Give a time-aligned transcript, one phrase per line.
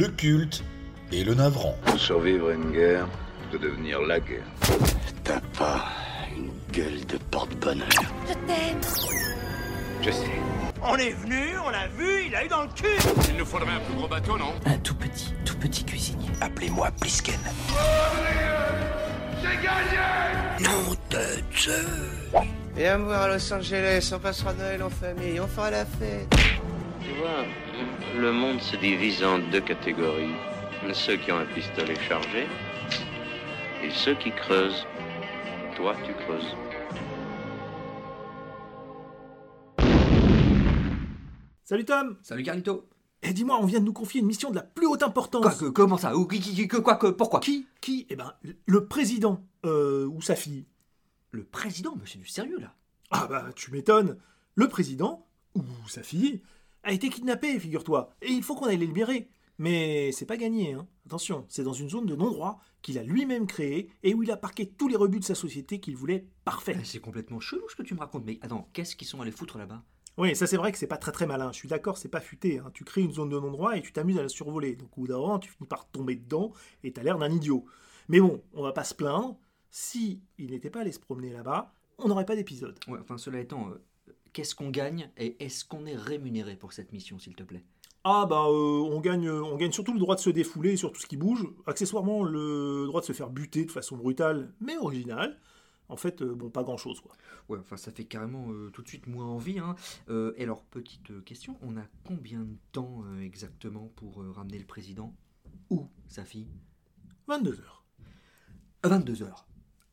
[0.00, 0.64] le culte
[1.12, 1.76] et le navrant.
[1.98, 3.06] Survivre à une guerre,
[3.52, 4.46] de devenir la guerre.
[5.22, 5.84] T'as pas
[6.34, 7.86] une gueule de porte-bonheur.
[8.26, 8.80] Je t'aime.
[10.00, 10.40] Je sais.
[10.82, 12.86] On est venu, on l'a vu, il a eu dans le cul
[13.28, 14.54] Il nous faudrait un plus gros bateau, non?
[14.64, 16.30] Un tout petit, tout petit cuisinier.
[16.40, 17.38] Appelez-moi Plisken.
[20.60, 21.72] Nom de Dieu
[22.74, 26.39] Viens me voir à Los Angeles, on passera Noël en famille, on fera la fête.
[27.10, 27.44] Tu vois,
[28.20, 30.30] le monde se divise en deux catégories.
[30.92, 32.46] Ceux qui ont un pistolet chargé
[33.82, 34.86] et ceux qui creusent.
[35.76, 36.54] Toi, tu creuses.
[41.64, 42.88] Salut Tom Salut Carlito
[43.22, 45.42] Et dis-moi, on vient de nous confier une mission de la plus haute importance.
[45.42, 46.16] Quoi que, comment ça?
[46.16, 47.40] Ou qui, qui, qui- que, quoi que, pourquoi?
[47.40, 48.06] Qui Qui?
[48.10, 48.32] Eh ben,
[48.66, 49.42] le président.
[49.66, 50.66] Euh, ou sa fille.
[51.32, 52.74] Le président, mais c'est du sérieux là
[53.10, 54.16] Ah bah, tu m'étonnes.
[54.54, 56.42] Le président, ou sa fille,
[56.82, 58.10] a été kidnappé, figure-toi.
[58.22, 59.28] Et il faut qu'on aille les libérer.
[59.58, 60.88] Mais c'est pas gagné, hein.
[61.04, 64.38] Attention, c'est dans une zone de non-droit qu'il a lui-même créée et où il a
[64.38, 66.78] parqué tous les rebuts de sa société qu'il voulait parfait.
[66.82, 69.58] C'est complètement chelou ce que tu me racontes, mais attends, qu'est-ce qu'ils sont allés foutre
[69.58, 69.82] là-bas?
[70.16, 71.52] Oui, ça c'est vrai que c'est pas très très malin.
[71.52, 72.58] Je suis d'accord, c'est pas futé.
[72.58, 72.70] hein.
[72.72, 74.76] Tu crées une zone de non-droit et tu t'amuses à la survoler.
[74.76, 77.66] Donc au bout d'un moment, tu finis par tomber dedans et t'as l'air d'un idiot.
[78.08, 79.38] Mais bon, on va pas se plaindre.
[79.68, 82.78] Si il n'était pas allé se promener là-bas, on n'aurait pas d'épisode.
[82.88, 83.82] Ouais, enfin, cela étant, euh,
[84.32, 87.64] qu'est-ce qu'on gagne et est-ce qu'on est rémunéré pour cette mission, s'il te plaît?
[88.04, 91.00] Ah bah euh, on gagne on gagne surtout le droit de se défouler sur tout
[91.00, 95.38] ce qui bouge, accessoirement le droit de se faire buter de façon brutale mais originale.
[95.90, 97.12] En fait, euh, bon, pas grand-chose quoi.
[97.48, 99.58] Ouais, enfin, ça fait carrément euh, tout de suite moins envie.
[99.58, 99.74] Hein.
[100.08, 105.14] Euh, et alors, petite question, on a combien de temps exactement pour ramener le président?
[105.68, 106.46] Ou sa fille?
[107.26, 107.84] 22 heures.
[108.84, 109.46] 22 heures.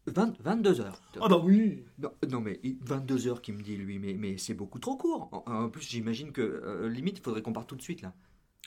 [0.08, 1.02] 20, 22 heures.
[1.20, 4.54] Ah bah oui Non, non, mais 22 heures qui me dit lui, mais, mais c'est
[4.54, 5.30] beaucoup trop court.
[5.32, 8.14] En, en plus, j'imagine que euh, limite, il faudrait qu'on parte tout de suite là.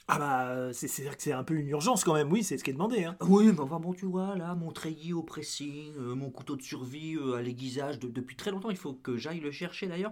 [0.07, 2.63] Ah bah, c'est c'est que c'est un peu une urgence quand même, oui, c'est ce
[2.63, 3.05] qui est demandé.
[3.05, 3.15] Hein.
[3.21, 6.61] Oui, mais enfin bon, tu vois, là, mon treillis au pressing, euh, mon couteau de
[6.61, 10.11] survie euh, à l'aiguisage de- depuis très longtemps, il faut que j'aille le chercher d'ailleurs.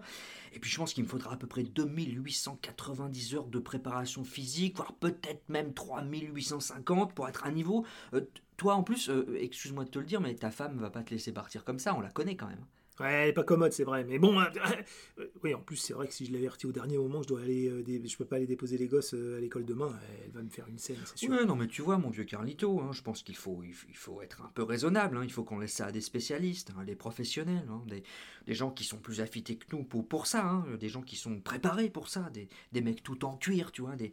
[0.53, 4.78] Et puis je pense qu'il me faudra à peu près 2890 heures de préparation physique,
[4.78, 7.85] voire peut-être même 3850 pour être à niveau.
[8.14, 8.22] Euh,
[8.58, 11.12] toi en plus, euh, excuse-moi de te le dire, mais ta femme va pas te
[11.12, 12.66] laisser partir comme ça, on la connaît quand même.
[13.00, 14.04] Elle est pas commode, c'est vrai.
[14.04, 14.46] Mais bon, euh,
[15.44, 17.68] oui, en plus, c'est vrai que si je l'avertis au dernier moment je dois aller,
[17.70, 19.92] euh, je peux pas aller déposer les gosses euh, à l'école demain,
[20.26, 22.92] elle va me faire une scène, c'est non, mais tu vois, mon vieux Carlito, hein,
[22.92, 25.18] je pense qu'il faut, il faut- être un peu raisonnable.
[25.18, 28.72] hein, il faut qu'on laisse ça à des spécialistes, hein, des professionnels, hein, des, gens
[28.72, 32.09] qui sont plus affûtés que nous pour, ça, hein, des gens qui sont préparés pour
[32.09, 34.12] ça, des, mecs tout en cuir, tu vois, des,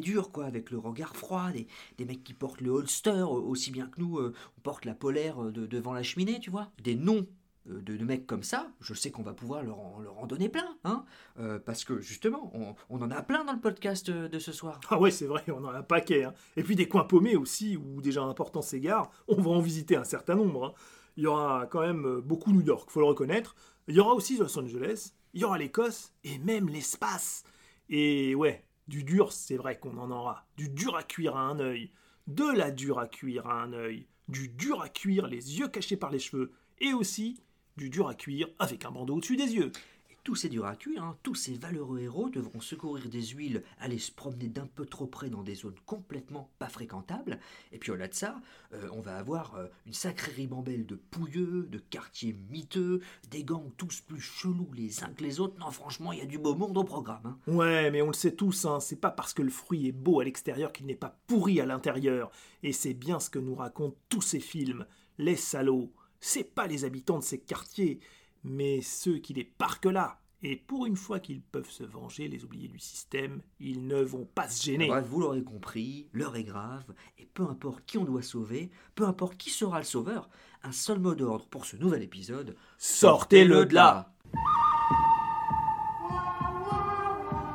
[0.00, 4.00] durs, quoi, avec le regard froid, des, mecs qui portent le holster aussi bien que
[4.00, 6.70] nous, euh, on porte la polaire de- devant la cheminée, tu vois.
[6.82, 7.26] Des noms
[7.66, 11.04] de, de mecs comme ça, je sais qu'on va pouvoir leur en, donner plein, hein,
[11.38, 12.52] euh, parce que justement,
[12.90, 14.80] on, en a plein dans le podcast euh, de ce soir.
[14.90, 16.24] Ah ouais, c'est vrai, on en a un paquet.
[16.24, 16.34] hein.
[16.56, 20.04] Et puis des coins paumés aussi, où déjà important s'égare, on va en visiter un
[20.04, 20.66] certain nombre.
[20.66, 20.72] hein.
[21.16, 23.54] Il y aura quand même euh, beaucoup New York, faut le reconnaître.
[23.88, 27.44] Il y aura aussi Los Angeles, il y aura l'Écosse, et même l'espace.
[27.88, 30.46] Et ouais, du dur, c'est vrai qu'on en aura.
[30.56, 31.90] Du dur à cuire à un œil.
[32.26, 34.06] De la dure à cuire à un œil.
[34.28, 36.52] Du dur à cuire les yeux cachés par les cheveux.
[36.80, 37.43] Et aussi
[37.76, 39.72] du dur à cuire avec un bandeau au-dessus des yeux.
[40.10, 43.62] Et tous ces durs à cuire, hein, tous ces valeureux héros devront secourir des huiles,
[43.78, 47.38] aller se promener d'un peu trop près dans des zones complètement pas fréquentables.
[47.72, 48.40] Et puis au-delà de ça,
[48.72, 53.70] euh, on va avoir euh, une sacrée ribambelle de pouilleux, de quartiers miteux, des gangs
[53.76, 55.58] tous plus chelous les uns que les autres.
[55.58, 57.20] Non, franchement, il y a du beau monde au programme.
[57.26, 57.38] hein.
[57.52, 60.20] Ouais, mais on le sait tous, hein, c'est pas parce que le fruit est beau
[60.20, 62.30] à l'extérieur qu'il n'est pas pourri à l'intérieur.
[62.62, 64.86] Et c'est bien ce que nous racontent tous ces films.
[65.18, 65.92] Les salauds,
[66.24, 68.00] c'est pas les habitants de ces quartiers,
[68.44, 70.20] mais ceux qui les parquent là.
[70.42, 74.24] Et pour une fois qu'ils peuvent se venger, les oubliés du système, ils ne vont
[74.24, 74.88] pas se gêner.
[74.88, 79.04] Bref, vous l'aurez compris, l'heure est grave, et peu importe qui on doit sauver, peu
[79.04, 80.30] importe qui sera le sauveur,
[80.62, 84.14] un seul mot d'ordre pour ce nouvel épisode Sortez-le de là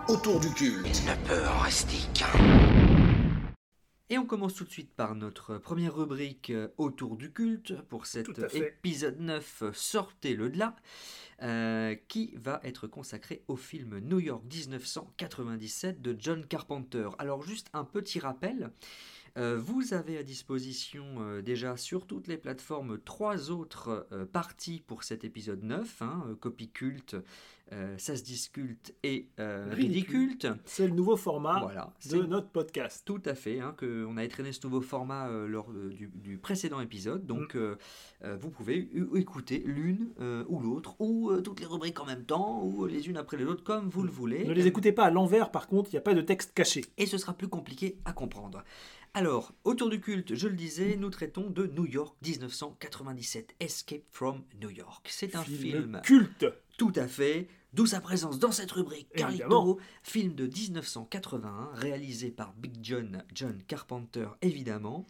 [0.08, 1.04] Autour du culte.
[1.08, 2.24] Une peur rustique.
[4.12, 8.08] Et on commence tout de suite par notre première rubrique euh, autour du culte pour
[8.08, 10.76] cet épisode 9 euh, Sortez-le de là,
[11.44, 17.10] euh, qui va être consacré au film New York 1997 de John Carpenter.
[17.20, 18.72] Alors juste un petit rappel,
[19.38, 25.04] Euh, vous avez à disposition euh, déjà sur toutes les plateformes trois autres parties pour
[25.04, 27.16] cet épisode 9, hein, copie culte,
[27.72, 30.48] euh, ça se disculte et euh, ridiculte.
[30.66, 33.04] C'est le nouveau format Voilà, de notre podcast.
[33.06, 36.10] tout à fait, hein, que on a étraîné ce nouveau format euh, lors euh, du,
[36.16, 37.26] du précédent épisode.
[37.26, 37.78] Donc, Mm.
[38.40, 40.10] vous pouvez écouter l'une
[40.48, 43.64] ou l'autre, ou toutes les rubriques en même temps, ou les unes après les autres,
[43.64, 44.46] comme vous le voulez.
[44.46, 46.84] Ne les écoutez pas à l'envers, par contre, il n'y a pas de texte caché.
[46.98, 48.64] Et ce sera plus compliqué à comprendre.
[49.14, 54.44] Alors, autour du culte, je le disais, nous traitons de New York 1997, Escape from
[54.62, 55.08] New York.
[55.10, 56.46] C'est un film, culte.
[56.78, 59.10] tout à fait, d'où sa présence dans cette rubrique.
[59.16, 65.06] Carlito, film de 1981, réalisé par Big John, John Carpenter évidemment.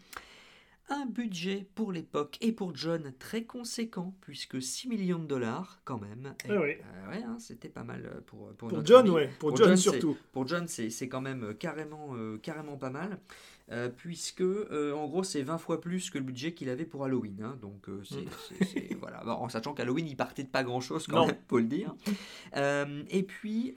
[0.91, 6.00] Un budget pour l'époque et pour John très conséquent, puisque 6 millions de dollars quand
[6.00, 6.33] même.
[6.45, 6.71] Et, Ah oui.
[6.81, 9.29] euh, ouais, hein, c'était pas mal euh, pour, pour, Pour notre John, ouais.
[9.38, 10.17] Pour, Pour John, surtout.
[10.31, 13.19] Pour John, c'est quand même euh, carrément, euh, carrément pas mal,
[13.71, 17.04] euh, puisque euh, en gros c'est 20 fois plus que le budget qu'il avait pour
[17.06, 17.42] Halloween.
[17.44, 17.57] hein.
[17.62, 20.81] donc euh, c'est c'est- c'est- voilà, Bon, en sachant qu'Halloween il partait de pas grand
[20.81, 21.27] chose quand Non.
[21.27, 21.95] même, faut le dire.
[22.56, 23.74] Et puis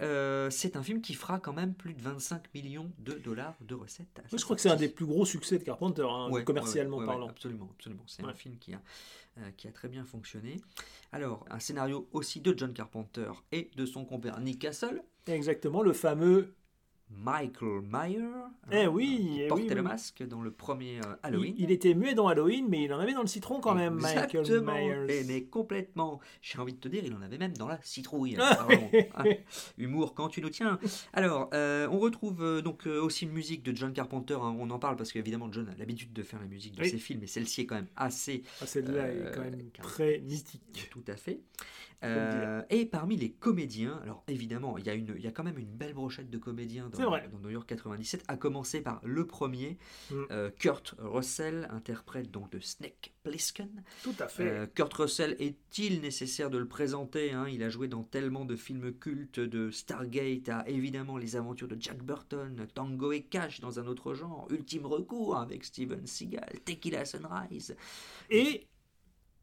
[0.51, 4.19] c'est un film qui fera quand même plus de 25 millions de dollars de recettes.
[4.19, 6.97] à je crois que c'est un des plus gros succès de Carpenter, hein, Ouais, commercialement
[6.99, 7.29] ouais, ouais, ouais, parlant.
[7.29, 8.05] absolument, absolument.
[8.07, 8.81] C'est un film qui a,
[9.57, 10.61] qui a très bien fonctionné.
[11.13, 15.03] Alors, un scénario aussi de John Carpenter et de son compère Nick Castle.
[15.27, 16.55] Exactement, le fameux.
[17.19, 18.19] Michael Myers,
[18.73, 19.83] Eh hein, oui, qui eh portait oui, le oui.
[19.83, 21.55] masque dans le premier euh, Halloween.
[21.57, 23.95] Il, il était muet dans Halloween, mais il en avait dans le citron quand même,
[23.95, 24.61] Michael.
[24.63, 25.07] Myers.
[25.09, 26.21] Eh, mais complètement.
[26.41, 28.37] J'ai envie de te dire, il en avait même dans la citrouille.
[28.41, 28.67] Ah.
[29.17, 29.25] Hein.
[29.79, 30.79] Humour quand tu nous tiens.
[31.13, 34.35] Alors, euh, on retrouve euh, donc euh, aussi une musique de John Carpenter.
[34.35, 34.57] hein.
[34.59, 36.91] On en parle parce qu'évidemment, John a l'habitude de faire la musique de Oui.
[36.91, 40.89] ses films, et celle-ci est quand même assez Ah, Celle-là est quand même très mythique.
[40.91, 41.41] tout à fait.
[42.05, 45.45] Euh, et parmi les comédiens, alors évidemment, il y, a une, il y a quand
[45.45, 49.79] même une belle brochette de comédiens dans New York 97, à commencer par le premier,
[50.11, 50.15] Mm.
[50.31, 53.83] euh, Kurt Russell, interprète donc de Snake Plissken.
[54.03, 54.49] Tout à fait.
[54.49, 57.47] Euh, Kurt Russell, est-il nécessaire de le présenter hein?
[57.49, 61.77] Il a joué dans tellement de films cultes, de Stargate à évidemment les aventures de
[61.79, 67.05] Jack Burton, Tango et Cash dans un autre genre, Ultime Recours avec Steven Seagal, Tequila
[67.05, 67.77] Sunrise.
[68.31, 68.67] Et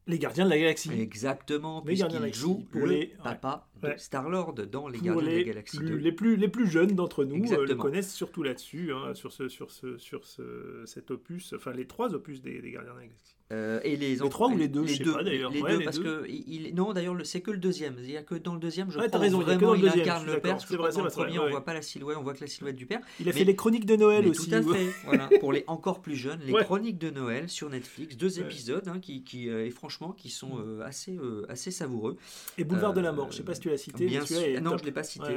[0.09, 0.91] les Gardiens de la Galaxie.
[1.00, 3.94] Exactement, Les Gardiens de la puisqu'il Galaxie, joue pour le les- papa ouais.
[3.95, 5.95] de Star-Lord dans Les Pour Gardiens de la Galaxie plus, 2.
[5.95, 9.47] les, plus, les plus jeunes d'entre nous euh, le connaissent surtout là-dessus, hein, sur, ce,
[9.47, 13.06] sur, ce, sur ce, cet opus, enfin les trois opus des, des Gardiens de la
[13.06, 13.35] Galaxie.
[13.51, 15.50] Euh, et les, Les trois ou les deux, je sais pas, d'ailleurs.
[15.50, 16.22] Les Ouais, deux, les parce deux.
[16.22, 17.96] que il, non, d'ailleurs, le- c'est que le deuxième.
[18.16, 20.51] A que dans le deuxième, je Ouais, crois, raison, vraiment il deuxième, incarne le père.
[20.54, 21.46] parce que vrai, dans le c'est vrai, premier, ouais.
[21.48, 23.00] on voit pas la silhouette, on voit que la silhouette du père.
[23.19, 24.50] Il a Mais- fait les Chroniques de Noël aussi.
[24.51, 24.90] Tout à fait.
[25.04, 25.30] voilà.
[25.40, 26.54] Pour les encore plus jeunes, les.
[26.63, 30.60] Chroniques de Noël sur Netflix, deux épisodes hein, qui, qui euh, et franchement, qui sont
[30.60, 31.18] euh, assez,
[31.48, 32.18] assez savoureux.
[32.60, 34.06] Et Boulevard de la Mort, je sais pas si tu l'as cité.
[34.06, 34.38] Bien sûr.
[34.62, 35.34] Non, je l'ai pas cité.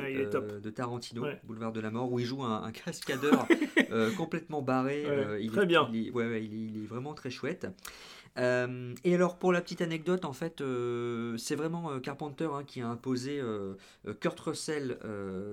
[0.62, 1.24] De Tarantino.
[1.44, 3.46] Boulevard de la Mort, où il joue un, cascadeur
[4.18, 5.06] complètement barré.
[5.50, 5.88] Très bien.
[5.94, 6.08] Il
[6.82, 7.66] est vraiment très chouette.
[8.38, 12.64] Euh, et alors pour la petite anecdote, en fait, euh, c'est vraiment euh, Carpenter hein,
[12.64, 13.40] qui a imposé
[14.20, 14.98] Kurt Russell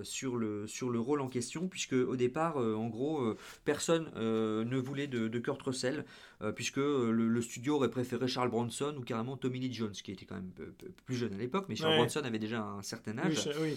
[0.04, 3.36] sur, le, rôle en question, puisque au départ, en gros,
[3.66, 6.06] personne ne voulait de, de Kurt Russell,
[6.42, 9.92] euh, puisque euh, le, le studio aurait préféré Charles Bronson ou carrément Tommy Lee Jones,
[9.92, 10.74] qui était quand même peu-
[11.06, 11.98] plus jeune à l'époque, mais Charles Ouais.
[12.00, 13.50] Bronson avait déjà un certain âge.
[13.62, 13.76] oui.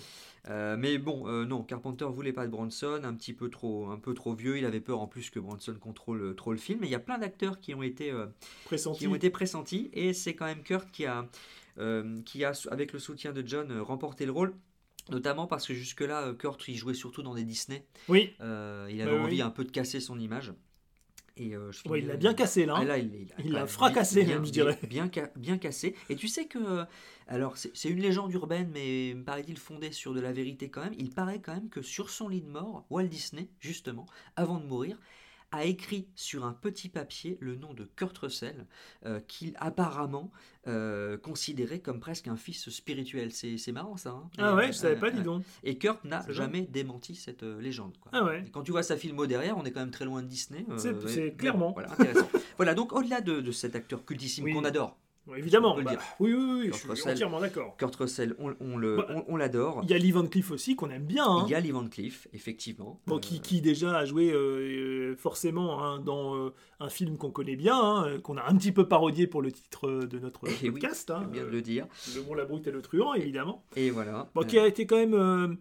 [0.51, 3.99] Euh, mais bon, euh, non, Carpenter voulait pas de Bronson, un petit peu trop, un
[3.99, 4.59] peu trop vieux.
[4.59, 6.81] Il avait peur en plus que Bronson contrôle euh, trop le film.
[6.81, 8.27] Mais il y a plein d'acteurs qui ont été, euh,
[8.65, 8.99] Pressenti.
[9.01, 11.29] qui ont été pressentis, et c'est quand même Kurt qui a,
[11.79, 14.55] euh, qui a, avec le soutien de John, euh, remporté le rôle.
[15.11, 17.85] Notamment parce que jusque-là, euh, Kurt, il jouait surtout dans des Disney.
[18.09, 19.25] Oui, Euh, il avait Bah oui.
[19.25, 20.53] envie un peu de casser son image.
[21.37, 22.75] Et euh, je Ouais, il l'a bien cassé là.
[22.77, 22.85] ah, hein.
[22.85, 24.79] là, il, l'a fracassé, bien, même, je dirais.
[24.89, 25.95] Bien, bien cassé.
[26.11, 26.85] Et tu sais que,
[27.27, 30.83] alors c'est c'est une légende urbaine, mais me paraît-il fondée sur de la vérité quand
[30.83, 30.95] même.
[30.99, 34.67] Il paraît quand même que sur son lit de mort, Walt Disney, justement, avant de
[34.67, 34.99] mourir,
[35.53, 38.67] a écrit sur un petit papier le nom de Kurt Russell,
[39.07, 40.31] euh, qu'il apparemment
[40.67, 43.33] euh, considérait comme presque un fils spirituel.
[43.33, 44.11] C'est c'est marrant ça.
[44.11, 44.31] hein.
[44.39, 45.45] Ah Et, ouais, je savais euh, pas, dis donc.
[45.63, 47.97] Et Kurt n'a C'est jamais démenti cette légende.
[48.01, 48.11] quoi.
[48.15, 48.45] Ah ouais.
[48.47, 50.65] Et quand tu vois sa filmo derrière, on est quand même très loin de Disney.
[50.79, 51.73] C'est- c'est clairement.
[51.73, 52.29] Voilà, intéressant.
[52.57, 54.53] voilà, donc au-delà de, de cet acteur cultissime Oui.
[54.53, 54.97] qu'on adore,
[55.37, 55.77] Évidemment.
[55.81, 57.13] Bah, oui, oui, oui, je suis Russell.
[57.13, 57.77] entièrement d'accord.
[57.77, 59.81] Kurt Russell, on, on le, Bah, on, on l'adore.
[59.85, 61.25] Il y a Lee Van Cleef aussi qu'on aime bien.
[61.27, 61.45] hein.
[61.47, 63.01] Il y a Lee Van Cleef, effectivement.
[63.07, 66.51] Bon, Euh, qui, qui déjà a joué euh, euh, forcément hein, dans euh,
[66.81, 69.89] un film qu'on connaît bien, hein, qu'on a un petit peu parodié pour le titre
[70.05, 71.11] de notre Eh oui, podcast.
[71.11, 71.87] hein, bien de le dire.
[72.17, 73.65] le Bon, la brute et le truand, évidemment.
[73.77, 74.29] Et voilà.
[74.35, 75.57] Bon, qui a été quand même.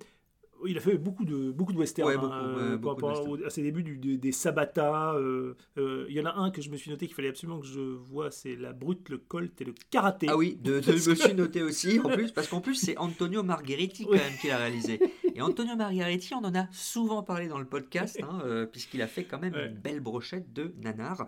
[0.67, 3.37] Il a fait beaucoup de, beaucoup de westerns Ouais, hein, beaucoup, euh, ouais, par rapport
[3.45, 5.13] à ses débuts du- des- des Sabata.
[5.15, 7.59] euh, euh, il y en a un que je me suis noté qu'il fallait absolument
[7.59, 10.27] que je vois c'est la brute, le colt et le karaté.
[10.29, 12.97] Ah oui, de, de- je me suis noté aussi, en plus, parce qu'en plus, c'est
[12.97, 14.99] Antonio Margheriti quand même qui l'a réalisé.
[15.35, 19.07] Et Antonio Margaretti, on en a souvent parlé dans le podcast, hein, euh, puisqu'il a
[19.07, 21.27] fait quand même une belle brochette de nanar.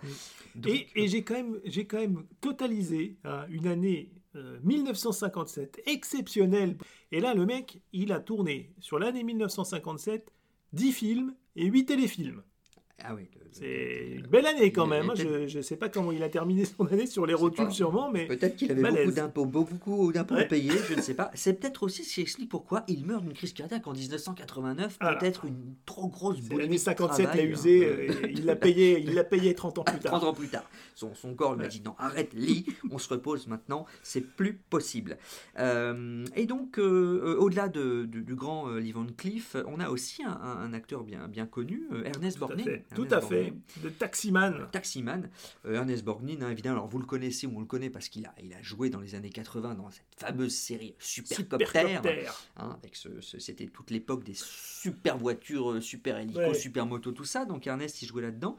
[0.67, 6.77] Et, et j'ai quand même, j'ai quand même totalisé hein, une année euh, 1957 exceptionnelle.
[7.11, 10.31] Et là, le mec, il a tourné sur l'année 1957
[10.73, 12.43] 10 films et 8 téléfilms.
[13.05, 13.23] Ah oui.
[13.51, 15.11] C'est une belle année quand même.
[15.11, 15.13] hein.
[15.15, 18.25] Je ne sais pas comment il a terminé son année sur les rotules sûrement, mais
[18.25, 19.05] Peut-être qu'il avait Malaise.
[19.05, 20.47] beaucoup d'impôts, beaucoup d'impôts à Ouais.
[20.47, 21.29] payer, je ne sais pas.
[21.35, 24.97] C'est peut-être aussi ce qui explique pourquoi il meurt d'une crise cardiaque en 1989.
[24.99, 25.17] Voilà.
[25.17, 27.85] Peut-être une trop grosse boulimie l'année de 57 l'a travail, usé.
[27.85, 27.89] hein.
[28.23, 30.23] euh, il l'a payé, il l'a payé 30 ans plus 30 tard.
[30.29, 30.63] ans plus tard.
[30.95, 34.53] Son, son corps lui a dit non, arrête, lis, on se repose maintenant, c'est plus
[34.53, 35.17] possible.
[35.59, 39.89] Euh, et donc, euh, au-delà de- de- du grand euh, Lee Van Cleef, on a
[39.89, 42.81] aussi un, un- un acteur bien, bien connu, Ernest Borgnine.
[42.95, 43.53] Tout à fait.
[43.83, 44.67] De Taximan.
[44.71, 45.29] Taximan,
[45.65, 48.25] euh, Ernest Borgnine, hein, évidemment, alors vous le connaissez ou on le connaît parce qu'il
[48.25, 52.25] a, il a joué dans les années 80 dans cette fameuse série Supercopter, Supercopter.
[52.57, 56.53] hein, avec ce, ce- c'était toute l'époque des super voitures, euh, super hélicos, Ouais.
[56.53, 58.57] super motos, tout ça, donc Ernest il jouait là-dedans.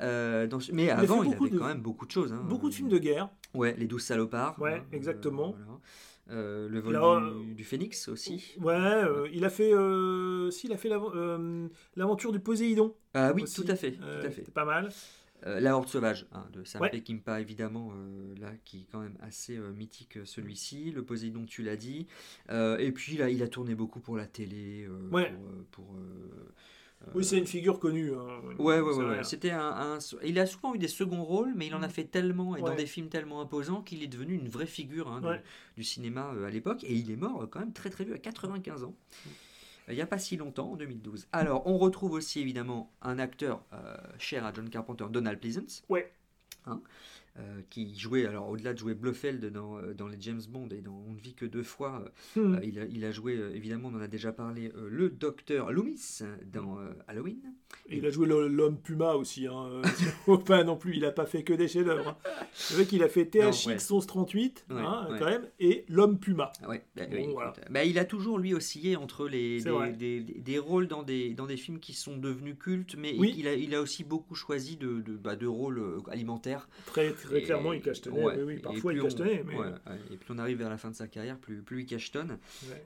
[0.00, 2.32] Euh, dans mais avant, il avait de- quand même beaucoup de choses.
[2.32, 2.42] hein.
[2.48, 3.30] Beaucoup de films de guerre.
[3.54, 4.60] Ouais, Les Douze Salopards.
[4.60, 5.52] Ouais, euh, exactement.
[5.56, 5.80] voilà.
[6.30, 8.54] Euh, le vol Là, du, du Phénix aussi.
[8.60, 12.94] Ouais, euh, il a fait, euh, si, il a fait l'aven- euh, l'aventure du Poséidon.
[13.14, 13.62] Ah oui, aussi.
[13.62, 14.50] tout à fait, Euh, tout à fait.
[14.50, 14.88] Pas mal.
[15.46, 16.90] Euh, la Horde Sauvage hein, de Sam Ouais.
[16.90, 20.90] Peckinpah, évidemment, euh, là, qui est quand même assez euh, mythique euh, celui-ci.
[20.90, 22.06] Le Poséidon, tu l'as dit.
[22.50, 24.84] Euh, et puis, là, il a tourné beaucoup pour la télé.
[24.88, 25.30] euh, Ouais.
[25.30, 26.52] Pour, euh, pour, euh,
[27.14, 28.12] Oui, c'est une figure connue.
[28.14, 28.40] hein.
[28.58, 29.24] Ouais, ouais, ouais.
[29.24, 29.60] C'était un,
[29.94, 32.60] un- Il a souvent eu des seconds rôles, mais il en a fait tellement et
[32.62, 35.42] dans des films tellement imposants qu'il est devenu une vraie figure hein, du- Ouais.
[35.76, 36.82] du, cinéma euh, à l'époque.
[36.84, 38.94] Et il est mort euh, quand même très très vieux, à 95 ans.
[39.88, 41.28] Euh, Il n'y a pas si longtemps, en 2012.
[41.32, 45.84] Alors, on retrouve aussi évidemment un acteur euh, cher à John Carpenter, Donald Pleasance.
[45.88, 46.12] Ouais.
[46.66, 46.80] Hein,
[47.38, 50.80] euh, qui jouait, alors au-delà de jouer Blofeld dans, euh, dans les James Bond et
[50.80, 52.02] dans On ne vit que deux fois,
[52.36, 52.58] euh, Hmm.
[52.62, 56.20] il, a, il a joué, évidemment, on en a déjà parlé, le docteur Loomis
[56.52, 56.78] dans
[57.08, 57.40] Halloween.
[57.88, 59.46] Et il a joué l'homme Puma aussi.
[59.46, 59.82] Hein.
[60.46, 62.16] pas non plus, il a pas fait que des chefs-d'œuvre.
[62.72, 63.74] Le mec, il a fait THX ouais.
[63.74, 65.18] 1138, Ouais, hein, ouais.
[65.18, 66.52] quand même, et l'homme Puma.
[66.62, 67.52] Ah bah, Bon, voilà.
[67.70, 71.34] bah, il a toujours lui oscillé entre les, des, des- des- des rôles dans des,
[71.34, 73.34] dans des films qui sont devenus cultes, mais Oui.
[73.36, 76.68] il, a, il a aussi beaucoup choisi de, de, bah, de rôles alimentaires.
[76.86, 78.22] Très, très Et- clairement, il cachetonnait.
[78.22, 79.42] ouais, oui, oui, parfois, il on- cachetonnait.
[79.46, 79.54] Mais...
[79.56, 81.86] ouais, ouais, et plus on arrive vers la fin de sa carrière, plus, plus il
[81.86, 82.38] cachetonne.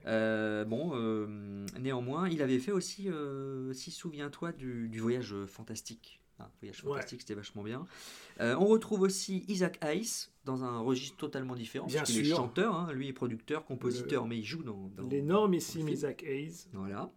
[0.07, 6.19] Euh, bon, euh, néanmoins, il avait fait aussi, euh, si souviens-toi, du, du voyage fantastique.
[6.39, 7.85] Ah, voyage fantastique, c'était vachement bien.
[8.39, 11.85] Euh, on retrouve aussi Isaac Hayes dans un registre totalement différent.
[11.85, 12.37] Bien parce qu'il est sûr.
[12.37, 14.89] chanteur, hein, lui est producteur, compositeur, mais il joue dans.
[14.97, 15.87] dans L'énormissime.
[15.87, 16.65] Isaac Hayes.
[16.73, 17.11] Voilà.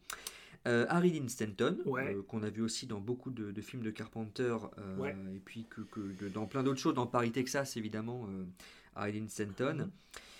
[0.67, 2.15] Euh, Harry Dean Stanton, Ouais.
[2.15, 5.15] euh, qu'on a vu aussi dans beaucoup de, de films de Carpenter, euh, Ouais.
[5.35, 8.45] et puis que, que de- dans plein d'autres choses, dans Paris, Texas, évidemment, euh,
[8.97, 9.91] Harry Dean Stanton.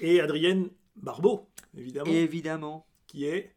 [0.01, 3.53] Et Adrienne Barbeau, évidemment, Évidemment, qui est,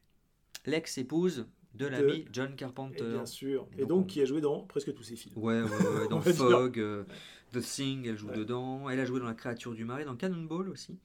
[0.65, 3.03] l'ex-épouse de l'ami John Carpenter.
[3.03, 5.15] et bien sûr, Et et donc, donc on- qui a joué dans presque tous ses
[5.15, 5.37] films.
[5.37, 6.19] Ouais, ouais, dans.
[6.21, 7.05] Fog,
[7.53, 8.89] The Thing, elle joue dedans.
[8.89, 10.97] Elle a joué dans La créature du marais, dans Cannonball aussi.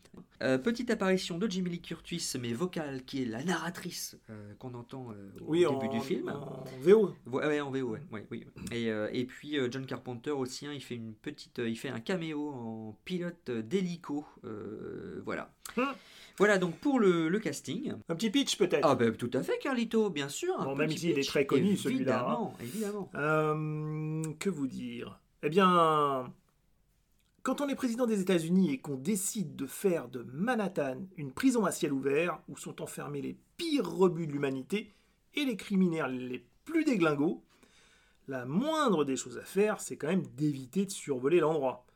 [0.43, 4.75] Euh, petite apparition de Jimmy Lee Curtis, mais vocale, qui est la narratrice euh, qu'on
[4.75, 6.29] entend euh, au Oui, début en, du film.
[6.29, 7.15] en VO.
[7.27, 8.03] Ouais, ouais, en VO, ouais.
[8.11, 8.45] ouais, oui.
[8.73, 12.51] Et, et puis John Carpenter aussi, hein, il fait une petite, il fait un caméo
[12.51, 14.27] en pilote d'hélico,
[15.25, 15.51] voilà.
[15.77, 15.87] Hum.
[16.39, 17.93] Voilà donc pour le, le casting.
[18.09, 18.81] Un petit pitch peut-être.
[18.89, 20.57] Ah ben tout à fait Carlito, bien sûr.
[20.65, 22.51] Bon, même s'il est pitch, très connu, celui-là, hein.
[22.61, 24.35] Évidemment, évidemment.
[24.39, 25.21] Que vous dire?
[25.45, 26.33] Eh bien,
[27.43, 31.65] quand on est président des États-Unis et qu'on décide de faire de Manhattan une prison
[31.65, 34.95] à ciel ouvert où sont enfermés les pires rebuts de l'humanité
[35.35, 37.43] et les criminels les plus déglingos,
[38.29, 41.87] la moindre des choses à faire, c'est quand même d'éviter de survoler l'endroit.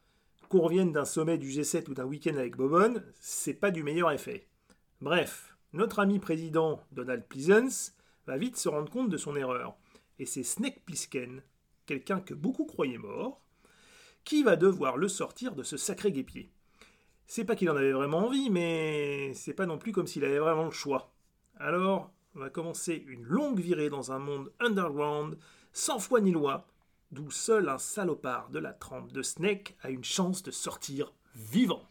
[0.49, 4.11] Qu'on revienne d'un sommet du G7 ou d'un week-end avec Bobonne, c'est pas du meilleur
[4.11, 4.49] effet.
[5.01, 7.95] Bref, notre ami président Donald Pleasance
[8.27, 9.77] va vite se rendre compte de son erreur.
[10.19, 11.43] Et c'est Snake Plissken,
[11.87, 13.41] quelqu'un que beaucoup croyaient mort,
[14.25, 16.51] qui va devoir le sortir de ce sacré guépier.
[17.27, 20.39] C'est pas qu'il en avait vraiment envie, mais c'est pas non plus comme s'il avait
[20.39, 21.13] vraiment le choix.
[21.57, 25.39] Alors, va commencer une longue virée dans un monde underground,
[25.73, 26.67] sans foi ni loi,
[27.11, 31.83] d'où seul un salopard de la trempe de Snake a une chance de sortir vivant.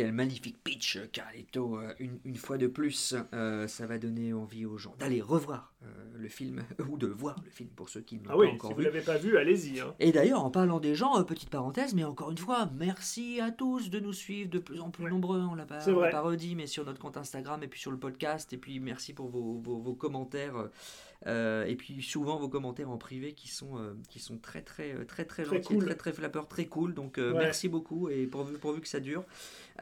[0.00, 1.78] Quel magnifique pitch, Carlito.
[1.78, 5.74] Euh, Une, une fois de plus, euh, ça va donner envie aux gens d'aller revoir
[5.82, 8.38] euh, le film, ou de voir le film pour ceux qui ne l'ont Ah pas
[8.38, 8.84] oui, encore si vous vu.
[8.86, 9.78] l'avez pas vu, allez-y.
[9.80, 9.94] hein.
[10.00, 13.50] Et d'ailleurs, en parlant des gens, euh, petite parenthèse, mais encore une fois, merci à
[13.50, 15.10] tous de nous suivre de plus en plus Ouais.
[15.10, 15.40] nombreux.
[15.40, 17.90] On l'a pas, on l'a pas redit, mais sur notre compte Instagram et puis sur
[17.90, 18.50] le podcast.
[18.54, 20.70] Et puis merci pour vos, vos- vos commentaires.
[21.26, 24.92] Euh, et puis souvent vos commentaires en privé qui sont, euh, qui sont très très
[24.94, 25.84] euh, très très, Très gentils, cool.
[25.84, 26.94] très très flappeurs, très cool.
[26.94, 27.38] Donc euh, Ouais.
[27.40, 29.24] merci beaucoup et pourvu, pourvu que ça dure.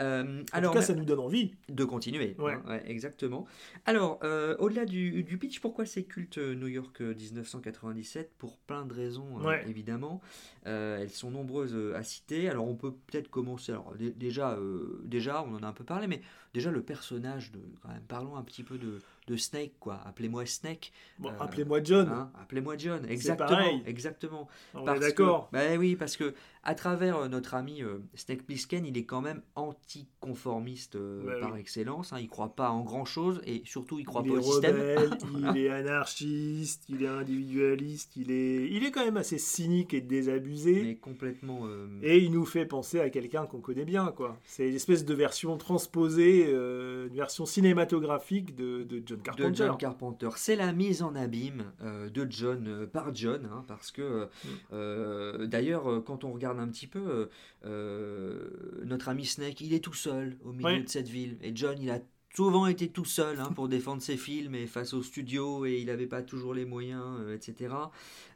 [0.01, 1.55] En alors, tout cas, ça nous donne envie.
[1.69, 2.53] de continuer, Ouais.
[2.55, 3.47] hein, ouais, exactement.
[3.85, 4.21] Alors,
[4.61, 9.39] au-delà du, du pitch, pourquoi c'est culte New York euh, 1997 Pour plein de raisons,
[9.67, 10.21] évidemment.
[10.65, 12.49] Elles sont nombreuses à citer.
[12.49, 13.73] Alors, on peut peut-être commencer.
[13.73, 14.59] Alors, dé- déjà,
[15.05, 16.21] déjà, on en a un peu parlé, mais
[16.55, 17.59] déjà le personnage de.
[17.83, 20.01] Quand même, parlons un petit peu de, de Snake, quoi.
[20.07, 20.91] Appelez-moi Snake.
[21.19, 22.09] Bon, Euh, appelez-moi John.
[22.09, 23.05] hein, Appelez-moi John.
[23.09, 23.49] Exactement.
[23.49, 23.83] pareil.
[23.87, 24.49] Exactement.
[24.75, 25.51] on Parce est d'accord.
[25.51, 26.35] que- Ben oui, parce que
[26.69, 31.41] à travers euh, notre ami euh, Snake Plissken, il est quand même anticonformiste euh, Ben
[31.41, 31.61] par oui.
[31.61, 32.13] excellence.
[32.13, 32.19] hein.
[32.21, 34.77] Il croit pas en grand chose et surtout il croit Il pas est au système.
[35.55, 40.03] il est anarchiste, il est individualiste, il est, il est quand même assez cynique et
[40.03, 40.83] désabusé.
[40.83, 41.61] Mais complètement.
[41.65, 44.37] euh, Et il nous fait penser à quelqu'un qu'on connaît bien, quoi.
[44.45, 49.51] C'est une espèce de version transposée, euh, une version cinématographique de, de John Carpenter.
[49.51, 50.29] de John Carpenter.
[50.37, 54.29] C'est la mise en abîme euh, de John par John, hein, parce que
[54.73, 55.47] Mm.
[55.47, 57.27] d'ailleurs, quand on regarde un petit peu, euh,
[57.65, 61.37] euh, notre ami Snake, il est tout seul au milieu de cette ville.
[61.43, 62.01] Et John, il a
[62.35, 65.87] souvent été tout seul hein, pour défendre ses films et face aux studios, et il
[65.87, 67.75] n'avait pas toujours les moyens, euh, etc.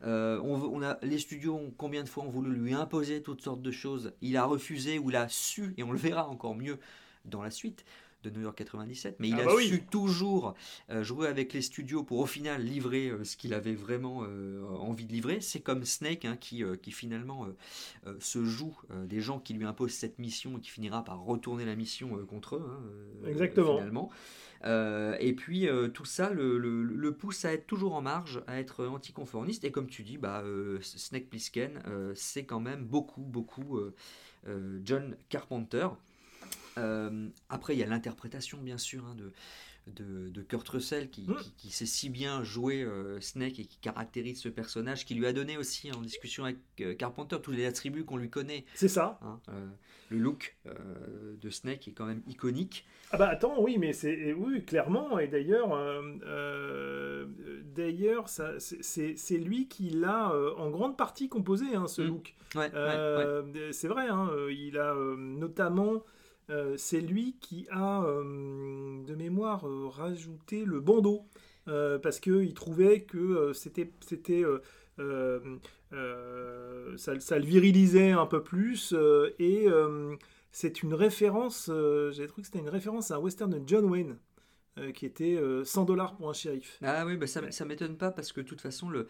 [0.03, 3.63] Euh, on a, les studios, ont, combien de fois ont voulu lui imposer toutes sortes
[3.63, 4.13] de choses?
[4.21, 6.79] Il a refusé ou il a su, et on le verra encore mieux
[7.25, 7.85] dans la suite
[8.23, 9.67] de New York 97, mais il Ah a bah oui.
[9.67, 10.55] su toujours
[10.91, 14.63] euh, jouer avec les studios pour au final livrer euh, ce qu'il avait vraiment euh,
[14.79, 15.41] envie de livrer.
[15.41, 17.47] C'est comme Snake hein, qui, qui finalement
[18.21, 21.77] se joue des gens qui lui imposent cette mission et qui finira par retourner la
[21.77, 22.67] mission contre eux.
[22.71, 23.77] hein, Exactement.
[23.77, 24.11] Finalement.
[24.65, 28.43] Euh, et puis euh, tout ça le, le- le pousse à être toujours en marge,
[28.47, 29.65] à être anticonformiste.
[29.65, 31.83] Et comme tu dis, bah, euh, Snake Plissken,
[32.15, 33.81] c'est quand même beaucoup, beaucoup
[34.85, 35.89] John Carpenter.
[36.79, 39.33] Euh, après, il y a l'interprétation, bien sûr, hein, de,
[39.89, 41.37] de, de Kurt Russell qui, Mm.
[41.37, 45.27] qui- qui sait si bien jouer euh, Snake et qui caractérise ce personnage, qui lui
[45.27, 48.65] a donné aussi en discussion avec euh, Carpenter tous les attributs qu'on lui connaît.
[48.75, 49.19] C'est ça.
[49.23, 49.41] hein.
[50.09, 50.57] Le look
[51.41, 52.87] de Snake est quand même iconique.
[53.13, 55.71] Ah bah attends, oui, mais c'est oui, clairement, et d'ailleurs,
[57.75, 62.07] d'ailleurs, ça, c'est- lui qui l'a en grande partie composé, hein, ce Mm.
[62.07, 62.35] look.
[62.55, 63.73] Ouais, ouais, ouais.
[63.73, 66.05] C'est vrai, hein, il a notamment,
[66.53, 71.27] euh, c'est lui qui a, euh, de mémoire, euh, rajouté le bandeau,
[71.65, 74.43] parce qu'il trouvait que c'était, c'était,
[76.97, 78.95] ça, ça le virilisait un peu plus,
[79.39, 79.69] et
[80.51, 81.71] c'est une référence,
[82.11, 84.17] j'ai trouvé que c'était une référence à un western de John Wayne,
[84.95, 86.79] qui était euh, 100 dollars pour un shérif.
[86.83, 89.07] Ah oui, bah ça, ça m'étonne pas parce que de toute façon, le,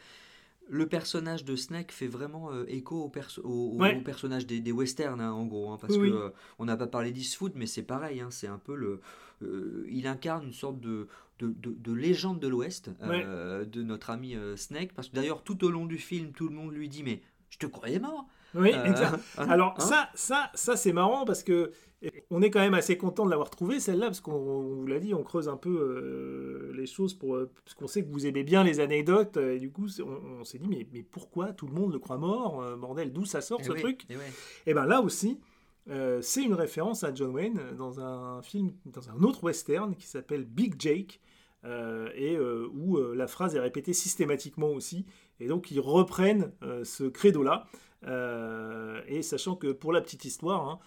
[0.75, 3.95] le personnage de Snake fait vraiment euh, écho au, perso- au, au- Ouais.
[3.97, 5.71] au personnage des, des westerns, hein, en gros.
[5.71, 8.21] hein, parce Oui, que euh, on n'a pas parlé d'Eastwood, mais c'est pareil.
[8.21, 9.01] hein, c'est un peu le.
[9.43, 11.09] euh, il incarne une sorte de,
[11.41, 14.93] de, de- de légende de l'Ouest de notre ami Snake.
[14.95, 17.59] Parce que d'ailleurs, tout au long du film, tout le monde lui dit Mais je
[17.59, 19.15] te croyais mort Oui, Euh, exact.
[19.39, 21.73] hein, Alors hein ça, ça, ça c'est marrant parce que
[22.31, 24.99] on est quand même assez content de l'avoir trouvé celle-là parce qu'on on vous l'a
[24.99, 28.27] dit, on creuse un peu euh, les choses pour euh, parce qu'on sait que vous
[28.27, 31.67] aimez bien les anecdotes et du coup on, on s'est dit mais, mais pourquoi tout
[31.67, 34.05] le monde le croit mort bordel d'où ça sort Eh ce oui, truc?
[34.11, 34.23] eh ouais.
[34.67, 35.39] Et ben là aussi
[35.91, 40.07] euh, c'est une référence à John Wayne dans un film dans un autre western qui
[40.07, 41.21] s'appelle Big Jake
[41.65, 45.07] euh, et euh, où euh, la phrase est répétée systématiquement aussi
[45.39, 46.51] et donc ils reprennent
[46.83, 47.45] ce credo
[48.03, 50.79] là et sachant que pour la petite histoire, hein,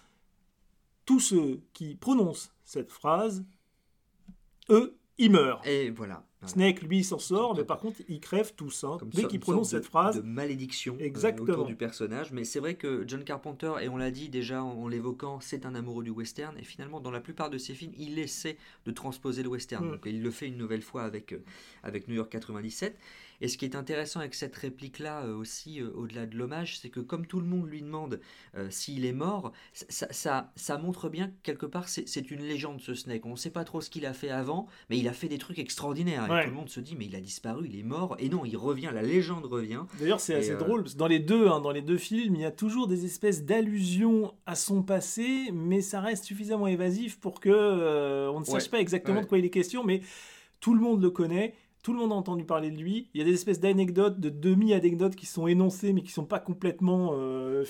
[1.04, 3.44] tous ceux qui prononcent cette phrase,
[4.70, 5.62] eux, ils meurent.
[5.64, 6.24] Et voilà.
[6.40, 6.52] voilà.
[6.52, 8.84] Snake, lui, s'en sort, mais par contre, ils crèvent tous.
[8.84, 10.16] hein, Comme dès qu'ils prononcent cette phrase.
[10.16, 11.48] de malédiction euh, Exactement.
[11.52, 12.32] autour du personnage.
[12.32, 15.64] Mais c'est vrai que John Carpenter, et on l'a dit déjà en, en l'évoquant, c'est
[15.64, 16.58] un amoureux du western.
[16.58, 19.86] Et finalement, dans la plupart de ses films, il essaie de transposer le western.
[19.86, 19.90] Mm.
[19.92, 21.42] Donc, il le fait une nouvelle fois avec, euh,
[21.82, 22.98] avec New York 97.
[23.40, 26.88] Et ce qui est intéressant avec cette réplique-là euh, aussi, euh, au-delà de l'hommage, c'est
[26.90, 28.20] que comme tout le monde lui demande
[28.56, 32.80] euh, s'il est mort, ça, ça, ça montre bien que quelque part c'est une légende
[32.80, 33.26] ce Snake.
[33.26, 35.38] On ne sait pas trop ce qu'il a fait avant, mais il a fait des
[35.38, 36.28] trucs extraordinaires.
[36.30, 36.40] Ouais.
[36.40, 38.16] Et tout le monde se dit mais il a disparu, il est mort.
[38.18, 39.82] Et non, il revient, la légende revient.
[39.98, 42.40] D'ailleurs, c'est assez drôle, parce que dans les deux, hein, dans les deux films, il
[42.40, 47.40] y a toujours des espèces d'allusions à son passé, mais ça reste suffisamment évasif pour
[47.40, 48.68] que on ne sache Ouais.
[48.70, 49.22] pas exactement Ouais.
[49.24, 50.00] de quoi il est question, mais
[50.60, 51.54] tout le monde le connaît.
[51.86, 53.06] Tout le monde a entendu parler de lui.
[53.14, 56.40] Il y a des espèces d'anecdotes, de demi-anecdotes qui sont énoncées, mais qui sont pas
[56.40, 57.64] complètement euh,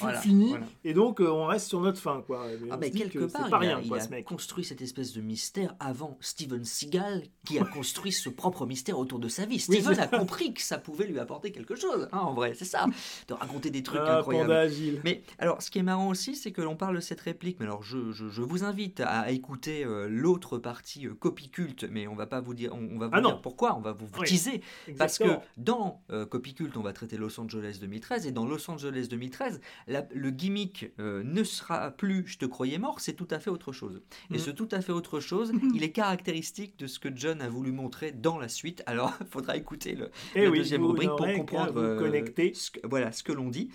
[0.00, 0.50] Voilà, finies.
[0.50, 0.66] voilà.
[0.84, 2.44] Et donc, euh, on reste sur notre fin, quoi.
[2.60, 4.26] Mais Ah dit quelque que part, pas il, rien, a, il quoi, a ce mec.
[4.26, 9.18] construit cette espèce de mystère avant Steven Seagal, qui a construit ce propre mystère autour
[9.18, 9.58] de sa vie.
[9.58, 12.84] Steven a compris que ça pouvait lui apporter quelque chose, hein, en vrai, c'est ça,
[13.28, 14.68] de raconter des trucs Ah, incroyables.
[15.04, 17.56] Mais alors, ce qui est marrant aussi, c'est que l'on parle de cette réplique.
[17.60, 22.06] Mais alors, je, je- je vous invite à écouter euh, l'autre partie copie culte, mais
[22.06, 23.53] on va pas vous dire, on, on va vous Ah dire pourquoi.
[23.62, 24.60] On va vous Oui, teaser
[24.98, 25.24] parce que
[25.56, 29.60] dans euh, Copy Cult, on va traiter Los Angeles 2013, et dans Los Angeles 2013,
[29.86, 33.50] la- le gimmick euh, ne sera plus Je te croyais mort, c'est tout à fait
[33.50, 34.02] autre chose.
[34.30, 34.38] Et Mhm.
[34.40, 37.72] ce tout à fait autre chose, il est caractéristique de ce que John a voulu
[37.72, 38.82] montrer dans la suite.
[38.86, 42.52] Alors, il faudra écouter le, Eh la oui, deuxième rubrique pour comprendre euh, connecter.
[42.54, 43.70] ce que, voilà, ce que l'on dit.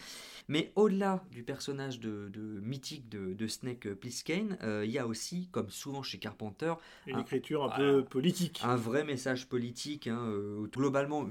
[0.49, 5.05] Mais au-delà du personnage de, de- mythique de, de Snake Plissken, euh, il y a
[5.07, 6.73] aussi, comme souvent chez Carpenter,
[7.07, 8.59] Une un- écriture un peu politique.
[8.63, 10.07] un vrai message politique.
[10.07, 11.29] hein, euh, globalement,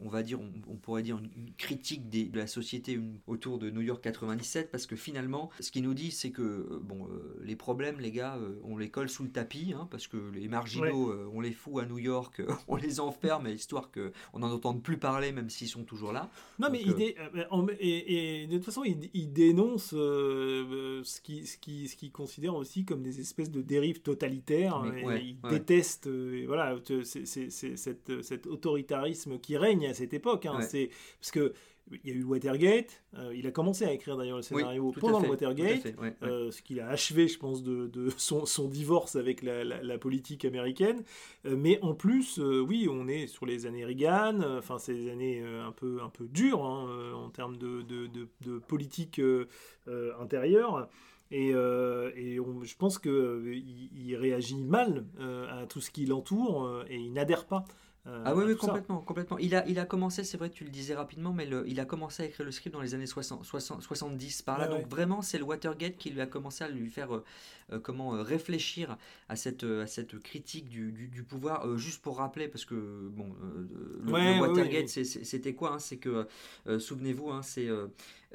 [0.00, 2.92] on, on va dire, on, on pourrait dire une, une critique des- de la société
[2.92, 6.42] une- autour de New York 97, parce que finalement, ce qu'il nous dit, c'est que
[6.42, 9.88] euh, bon, euh, les problèmes, les gars, euh, on les colle sous le tapis, hein,
[9.90, 14.12] parce que les marginaux, on les fout à New York, on les enferme, histoire que
[14.32, 16.30] on n'en entende plus parler, même s'ils sont toujours là.
[16.58, 17.16] Non, mais il dé-
[17.80, 22.54] et, et de toute façon, il, il dénonce ce qu'il ce qui, ce qu'il considère
[22.54, 24.80] aussi comme des espèces de dérives totalitaires.
[24.82, 25.50] Mais et ouais, il ouais.
[25.58, 26.08] déteste
[26.46, 30.46] voilà, te- c'est- c'est- c'est cette- cet autoritarisme qui règne à cette époque.
[30.46, 30.56] hein.
[30.58, 30.62] Ouais.
[30.68, 31.52] C'est Parce que
[32.04, 35.20] il y a eu Watergate, euh, il a commencé à écrire d'ailleurs le scénario pendant
[35.20, 35.80] fait, le Watergate.
[35.80, 36.28] fait, ouais, ouais.
[36.28, 39.82] Euh, ce qu'il a achevé, je pense, de, de son, son divorce avec la, la-
[39.82, 41.02] la politique américaine.
[41.46, 45.42] Euh, mais en plus, oui, on est sur les années Reagan, enfin, c'est des années
[45.42, 49.18] un, peu, un peu dures hein, en termes de, de- de- de politique
[50.20, 50.88] intérieure.
[51.30, 53.62] Et, euh, et on- je pense qu'il
[53.94, 57.64] il réagit mal euh, à tout ce qui l'entoure euh, et il n'adhère pas.
[58.06, 58.58] Euh, Ah oui, oui, ça.
[58.58, 59.38] complètement, complètement.
[59.38, 61.84] Il a, il a commencé, c'est vrai, tu le disais rapidement, mais le- il a
[61.84, 64.66] commencé à écrire le script dans les années 60, 60 70 par là.
[64.66, 64.88] Ouais, donc ouais.
[64.88, 67.24] vraiment, c'est le Watergate qui lui a commencé à lui faire euh,
[67.72, 68.96] euh, comment euh, réfléchir
[69.28, 71.76] à cette, à cette critique du, du- du pouvoir.
[71.78, 73.34] Juste pour rappeler, parce que bon,
[74.02, 75.78] le, Ouais, le ouais, Watergate, c'était quoi hein?
[75.78, 76.26] C'est que
[76.78, 77.68] souvenez-vous, hein, c'est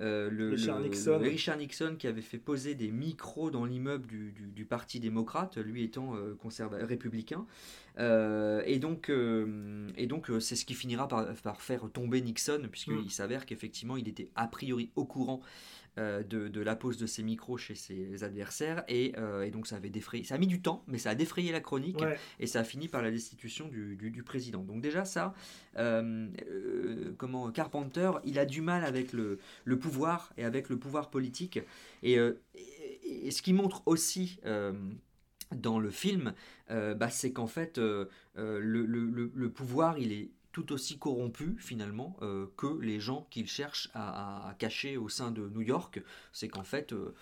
[0.01, 1.19] euh, le, Richard le- Nixon.
[1.19, 4.99] le Richard Nixon qui avait fait poser des micros dans l'immeuble du, du- du Parti
[4.99, 7.45] démocrate, lui étant euh, conserva- républicain.
[7.99, 9.11] Euh, et donc,
[9.97, 13.09] et donc c'est ce qui finira par, par faire tomber Nixon, puisqu'il Mm.
[13.09, 15.41] s'avère qu'effectivement, il était a priori au courant
[15.97, 19.75] de, de la pose de ses micros chez ses adversaires, et, euh, et donc ça
[19.75, 20.23] avait défrayé.
[20.23, 22.17] Ça a mis du temps, mais ça a défrayé la chronique, Ouais.
[22.39, 24.63] et ça a fini par la destitution du, du- du président.
[24.63, 25.33] Donc déjà ça,
[25.77, 30.77] euh, euh, comment Carpenter, il a du mal avec le, le pouvoir et avec le
[30.77, 31.59] pouvoir politique,
[32.01, 34.73] et, euh, et- et ce qui montre aussi euh,
[35.55, 36.33] dans le film,
[36.71, 38.05] euh, bah, c'est qu'en fait, euh,
[38.37, 42.99] euh, le, le- le- le pouvoir, il est tout aussi corrompu finalement euh, que les
[43.01, 46.01] gens qu'il cherche à, cacher au sein de New York.
[46.31, 47.13] C'est qu'en fait, euh,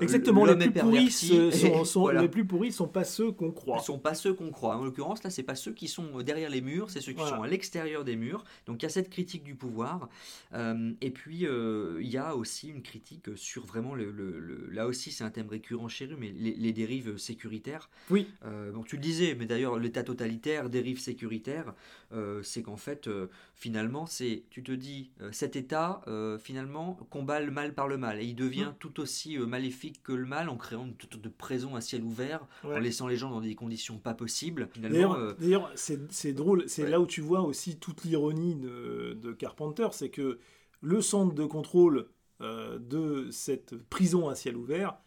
[0.00, 2.22] Exactement, les plus, pourris, sont, sont- voilà.
[2.22, 3.78] les plus pourris sont pas ceux qu'on croit.
[3.80, 4.76] Ils sont pas ceux qu'on croit.
[4.76, 7.36] En l'occurrence, là, c'est pas ceux qui sont derrière les murs, c'est ceux qui Voilà.
[7.36, 8.44] sont à l'extérieur des murs.
[8.66, 10.08] Donc, il y a cette critique du pouvoir.
[10.52, 14.10] Euh, et puis, euh, il y a aussi une critique sur vraiment le.
[14.10, 17.90] le- le- là aussi, c'est un thème récurrent chez eux, mais les, les dérives sécuritaires.
[18.10, 18.28] Oui.
[18.44, 21.74] Euh, donc, tu le disais, mais d'ailleurs, l'état totalitaire, dérive sécuritaire,
[22.12, 24.44] euh, c'est qu'en fait, euh, finalement, c'est.
[24.50, 28.20] Tu te dis, euh, cet état, euh, finalement, combat le mal par le mal.
[28.20, 28.76] Et il devient Mm.
[28.78, 32.02] tout aussi euh, maléfique que le mal en créant une sorte de prison à ciel
[32.02, 32.76] ouvert Ouais.
[32.76, 34.68] en laissant les gens dans des conditions pas possibles.
[34.76, 35.34] D'ailleurs, euh,
[35.74, 36.90] c'est drôle, c'est ouais.
[36.90, 40.38] là où tu vois aussi toute l'ironie de, de Carpenter, c'est que
[40.82, 42.08] le centre de contrôle
[42.40, 44.98] euh, de cette prison à ciel ouvert,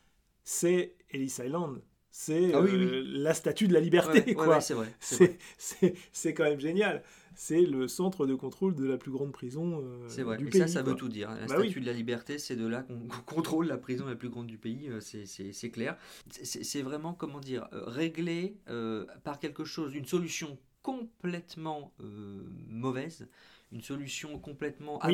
[0.44, 1.82] c'est Ellis Island.
[2.10, 4.60] C'est Ah oui, euh, la statue de la liberté, ouais, quoi.
[5.00, 7.04] c'est quand même génial.
[7.40, 10.38] C'est le centre de contrôle de la plus grande prison euh, C'est vrai.
[10.38, 10.60] du Et pays.
[10.62, 11.30] ça, ça veut tout dire.
[11.30, 11.82] La Bah statue oui.
[11.82, 14.90] de la liberté, c'est de là qu'on contrôle la prison la plus grande du pays.
[14.90, 15.98] euh, c'est- clair.
[16.32, 23.28] C'est vraiment, comment dire, euh, réglé euh, par quelque chose, une solution complètement euh, mauvaise,
[23.72, 25.12] une solution complètement Oui.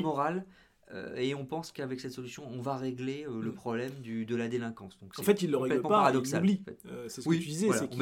[0.91, 3.55] Euh, et on pense qu'avec cette solution, on va régler euh, le Mm.
[3.55, 4.97] problème du, de la délinquance.
[4.99, 6.61] Donc En fait, il le règle pas, paradoxal, il l'oublie.
[6.61, 6.79] en fait.
[6.91, 8.01] Euh, c'est ce Oui, que tu disais, voilà, c'est qu'il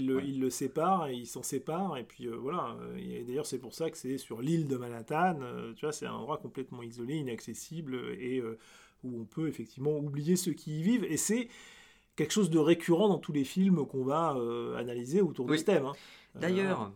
[0.00, 0.24] il, le- ouais.
[0.26, 1.96] il le sépare et il s'en sépare.
[1.96, 2.76] Et puis euh, voilà.
[2.98, 5.38] Et d'ailleurs, c'est pour ça que c'est sur l'île de Manhattan.
[5.76, 8.42] tu vois, c'est un endroit complètement isolé, inaccessible et
[9.04, 11.04] où on peut effectivement oublier ceux qui y vivent.
[11.04, 11.48] Et c'est
[12.16, 14.36] quelque chose de récurrent dans tous les films qu'on va
[14.76, 15.58] analyser autour de Oui.
[15.60, 15.86] ce thème.
[15.86, 15.92] hein.
[16.34, 16.92] D'ailleurs,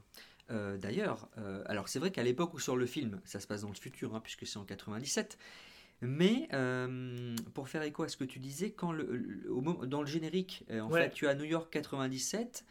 [0.52, 3.62] euh, d'ailleurs, euh, alors c'est vrai qu'à l'époque où sur le film, ça se passe
[3.62, 5.38] dans le futur, hein, puisque c'est en 97.
[6.00, 9.86] Mais euh, pour faire écho à ce que tu disais, quand le, le- au moment-
[9.86, 11.04] dans le générique, en Ouais.
[11.04, 12.64] fait, tu as New York 97.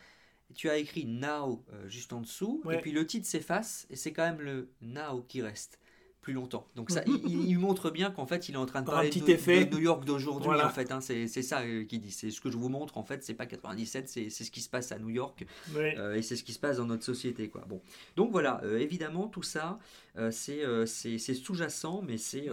[0.53, 2.75] tu as écrit Now juste en dessous, Ouais.
[2.75, 5.79] et puis le titre s'efface, et c'est quand même le Now qui reste
[6.21, 6.67] plus longtemps.
[6.75, 9.09] Donc ça, il, il- il montre bien qu'en fait, il est en train de parler
[9.09, 9.65] petit de, effet.
[9.65, 10.67] de New York d'aujourd'hui, Voilà.
[10.67, 10.91] en fait.
[10.91, 11.01] hein.
[11.01, 12.11] c'est c'est ça euh, qu'il dit.
[12.11, 14.61] C'est ce que je vous montre, en fait, c'est pas 97, c'est c'est ce qui
[14.61, 17.49] se passe à New York, euh, et c'est ce qui se passe dans notre société,
[17.49, 17.65] quoi.
[17.67, 17.81] Bon.
[18.15, 19.79] Donc voilà, euh, évidemment, tout ça,
[20.17, 22.49] euh, c'est euh, c'est c'est sous-jacent, mais c'est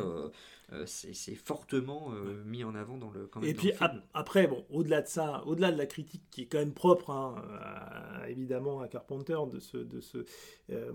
[0.73, 3.73] euh, c'est fortement euh, mis en avant dans le, quand même Et dans puis le
[3.73, 3.81] film.
[3.81, 7.11] ap- après, bon, au-delà de ça, au-delà de la critique qui est quand même propre,
[7.11, 10.25] hein, à- évidemment, à Carpenter, de ce, de ce
[10.71, 10.93] euh,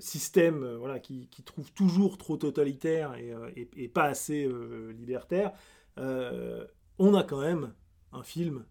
[0.00, 4.48] système voilà, qui, qui trouve toujours trop totalitaire et, et- et pas assez
[4.98, 5.52] libertaire,
[5.96, 7.72] on a quand même
[8.12, 8.64] un film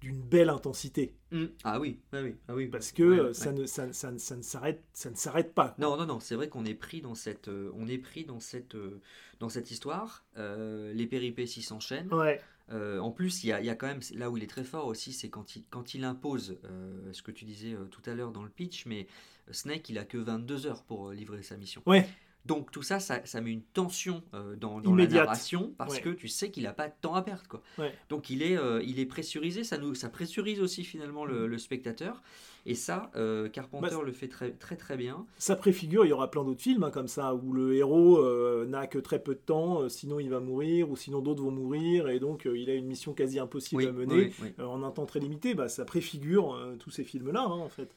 [0.00, 1.14] d'une belle intensité.
[1.32, 1.46] Mm.
[1.64, 2.68] Ah oui, ah oui, ah oui.
[2.68, 3.34] Parce que Ouais, euh, ouais.
[3.34, 5.70] ça, ne, ça, ne- ça ne- ça ne s'arrête ça ne s'arrête pas.
[5.70, 5.76] quoi.
[5.88, 8.40] Non, non, non, c'est vrai qu'on est pris dans cette, euh, on est pris dans
[8.40, 9.00] cette, euh,
[9.40, 10.24] dans cette histoire.
[10.36, 12.12] Euh, les péripéties s'enchaînent.
[12.12, 12.40] Ouais.
[12.70, 14.46] Euh, en plus, il y a, il y a quand même, là où il est
[14.48, 17.84] très fort aussi, c'est quand il, quand il impose euh, ce que tu disais euh,
[17.86, 19.06] tout à l'heure dans le pitch, mais
[19.50, 21.82] Snake, il a que 22 heures pour euh, livrer sa mission.
[21.86, 22.06] Ouais.
[22.48, 26.00] Donc tout ça, ça, ça met une tension euh, dans, dans la narration parce Ouais.
[26.00, 27.42] que tu sais qu'il n'a pas de temps à perdre.
[27.48, 27.62] Quoi.
[27.78, 27.92] Ouais.
[28.08, 31.58] Donc il est, euh, il est pressurisé, ça, nous, ça pressurise aussi finalement le, le
[31.58, 32.22] spectateur.
[32.66, 35.24] Et ça, euh, Carpenter Bah, le fait très très très bien.
[35.38, 38.22] Ça préfigure, il y aura plein d'autres films hein, comme ça, où le héros
[38.66, 42.08] n'a que très peu de temps, sinon il va mourir, ou sinon d'autres vont mourir,
[42.08, 44.64] et donc il a une mission quasi impossible Oui, à mener oui, oui.
[44.64, 45.54] en un temps très limité.
[45.54, 47.90] Bah, ça préfigure tous ces films-là, hein, en fait.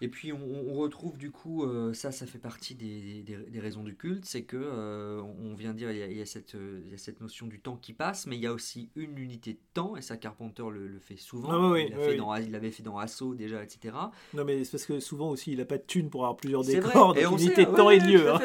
[0.00, 0.38] Et puis on,
[0.70, 4.24] on retrouve du coup, euh, ça, ça fait partie des, des- des raisons du culte,
[4.24, 6.94] c'est que euh, on vient dire il y, a, il y a cette, il y
[6.94, 9.58] a cette notion du temps qui passe, mais il y a aussi une unité de
[9.74, 11.48] temps, et ça Carpenter le, le fait souvent.
[11.50, 12.48] Ah oui, il, oui, oui.
[12.50, 13.94] l'avait fait dans Assaut déjà, etc.
[14.34, 16.62] Non, mais c'est parce que souvent aussi, il a pas de thunes pour avoir plusieurs
[16.64, 18.30] décors, et donc on unité sait, de temps ouais, et de lieu.
[18.30, 18.38] hein.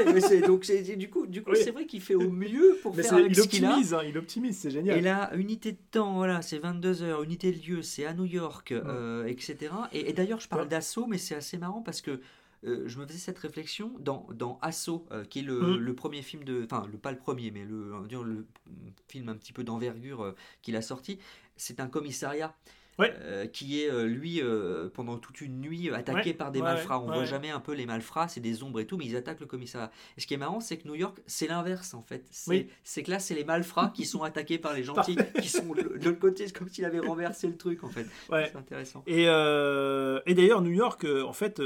[0.48, 3.14] donc c'est du coup, du coup c'est vrai qu'il fait au mieux pour Mais faire
[3.16, 3.76] avec il ce qu'il a.
[3.76, 4.98] hein, il optimise, c'est génial.
[4.98, 8.26] Et là, unité de temps, voilà, c'est 22 heures, unité de lieu, c'est à New
[8.26, 9.56] York, euh, etc.
[9.94, 12.22] Et, et d'ailleurs, je parle d'Assaut, mais c'est assez marrant parce que
[12.66, 15.78] euh, je me faisais cette réflexion dans, dans Assaut, euh, qui est le, Mm.
[15.78, 16.64] le premier film de.
[16.64, 18.48] Enfin, le, pas le premier, mais le, dire le
[19.10, 21.20] film un petit peu d'envergure euh, qu'il a sorti.
[21.58, 22.56] C'est un commissariat.
[23.00, 23.12] Ouais.
[23.22, 26.66] euh, qui est euh, lui euh, pendant toute une nuit attaqué Ouais, par des ouais,
[26.66, 27.00] malfrats.
[27.00, 29.40] On voit jamais un peu les malfrats, c'est des ombres et tout, mais ils attaquent
[29.40, 29.92] le commissariat.
[30.18, 32.24] Et ce qui est marrant, c'est que New York, c'est l'inverse en fait.
[32.30, 33.04] C'est Oui.
[33.04, 36.20] que là, c'est les malfrats qui sont attaqués par les gentils, qui sont de l'autre
[36.20, 38.06] côté, c'est comme s'il avait renversé le truc en fait.
[38.30, 39.04] C'est intéressant.
[39.08, 41.60] Et, euh, et d'ailleurs, New York, en fait,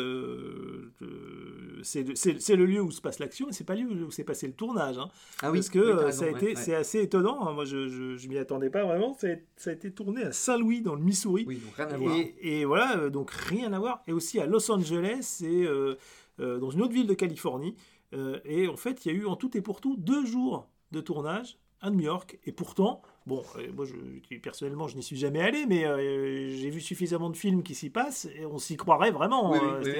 [1.83, 4.53] c'est le- lieu où se passe l'action, c'est pas le lieu où s'est passé le
[4.53, 4.97] tournage.
[4.97, 5.09] hein.
[5.41, 7.47] Ah oui, Parce que oui, raison, ça a été, c'est assez étonnant.
[7.47, 7.53] hein.
[7.53, 9.13] Moi, je, je, je m'y attendais pas vraiment.
[9.13, 11.16] Ça a, ça a été tourné à Saint-Louis, dans le Missouri.
[11.25, 12.15] Oui, donc rien à voir.
[12.15, 14.01] Et, et voilà, euh, donc rien à voir.
[14.07, 15.97] Et aussi à Los Angeles et euh,
[16.39, 17.75] euh, dans une autre ville de Californie.
[18.13, 20.67] Euh, et en fait, il y a eu en tout et pour tout deux jours
[20.91, 22.39] de tournage à New York.
[22.45, 26.69] Et pourtant, bon, euh, moi, je, personnellement, je n'y suis jamais allé, mais euh, j'ai
[26.69, 29.51] vu suffisamment de films qui s'y passent et on s'y croirait vraiment.
[29.51, 29.79] Oui, hein.
[29.83, 29.91] oui,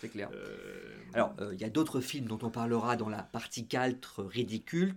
[0.00, 0.30] c'est clair.
[0.32, 4.22] Euh, Alors, euh, il y a d'autres films dont on parlera dans la partie caltre
[4.24, 4.94] ridicule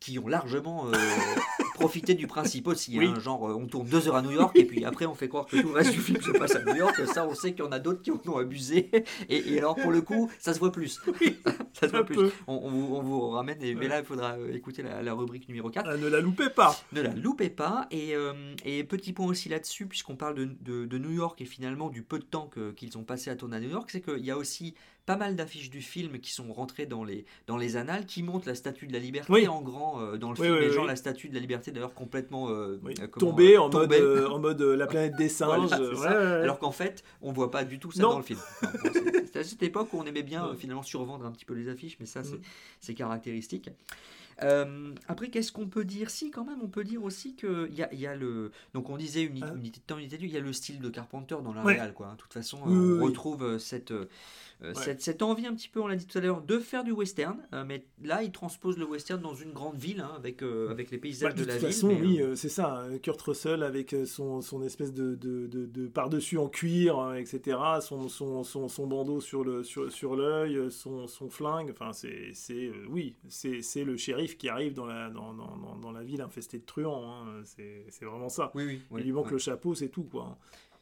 [0.00, 0.86] qui ont largement
[1.78, 2.98] profité du principe aussi.
[2.98, 3.06] Oui.
[3.06, 3.20] hein.
[3.20, 5.46] genre, euh, on tourne deux heures à New York et puis après on fait croire
[5.46, 6.94] que tout le reste du film se passe à New York.
[7.06, 8.90] Ça, on sait qu'il y en a d'autres qui en ont abusé.
[9.28, 10.98] Et, et alors, pour le coup, ça se voit plus.
[11.72, 12.18] ça se voit plus.
[12.46, 15.14] On, on vous, on vous ramène, et, mais là, il faudra euh, écouter la, la
[15.14, 15.86] rubrique numéro 4.
[15.88, 16.76] Ah, ne la loupez pas.
[16.92, 17.86] Ne la loupez pas.
[17.90, 18.32] Et, euh,
[18.64, 22.02] et petit point aussi là-dessus, puisqu'on parle de, de- de New York et finalement du
[22.02, 24.36] peu de temps qu'ils ont passé à tourner à New York, c'est qu'il y a
[24.36, 24.74] aussi
[25.06, 28.46] pas mal d'affiches du film qui sont rentrées dans les, dans les annales, qui montrent
[28.46, 29.48] la statue de la liberté Oui.
[29.48, 30.58] en grand euh, dans le Oui, film.
[30.58, 30.74] oui, oui.
[30.74, 34.28] genre la statue de la liberté d'ailleurs complètement euh, Oui, euh, tombé en mode, euh,
[34.28, 35.70] en mode la planète des singes.
[35.70, 36.42] Voilà, ouais, ouais.
[36.44, 38.10] Alors qu'en fait, on voit pas du tout ça Non.
[38.10, 38.40] dans le film.
[38.62, 41.68] Enfin, c'est- à cette époque où on aimait bien finalement survendre un petit peu les
[41.68, 42.22] affiches, mais ça,
[42.80, 42.96] c'est Mm.
[42.96, 43.70] caractéristique.
[44.44, 46.10] Euh, après, qu'est-ce qu'on peut dire?
[46.10, 48.52] Si, quand même, on peut dire aussi qu'il y y a le.
[48.72, 49.52] Donc, on disait Ah.
[49.56, 51.62] unité de temps, unité de lieu, il y a le style de Carpenter dans la
[51.64, 52.12] réal, quoi.
[52.12, 53.04] De toute façon, Oui, on oui.
[53.04, 53.92] retrouve cette,
[54.60, 54.74] Ouais.
[54.74, 56.90] cette, cette envie un petit peu, on l'a dit tout à l'heure, de faire du
[56.90, 57.38] western.
[57.54, 60.90] euh, mais là, il transpose le western dans une grande ville, hein, avec, euh, avec
[60.90, 61.72] les Bah, paysages de de, la toute ville.
[61.72, 62.80] façon, mais, oui, euh, euh, c'est ça.
[62.80, 66.98] euh, Kurt Russell avec euh, son, son espèce de, de, de- de par-dessus en cuir,
[66.98, 67.56] euh, etc.
[67.80, 71.70] Son, son, son, son bandeau sur le sur, sur l'œil, euh, son, son flingue.
[71.70, 75.76] Enfin, c'est, c'est euh, oui, c'est, c'est le shérif qui arrive dans la, dans, dans,
[75.80, 77.04] dans, la ville infestée de truands.
[77.08, 77.42] hein.
[77.44, 78.50] C'est, c'est vraiment ça.
[78.56, 79.32] oui, oui, oui, Il lui manque ouais.
[79.32, 80.36] le chapeau, c'est tout, quoi.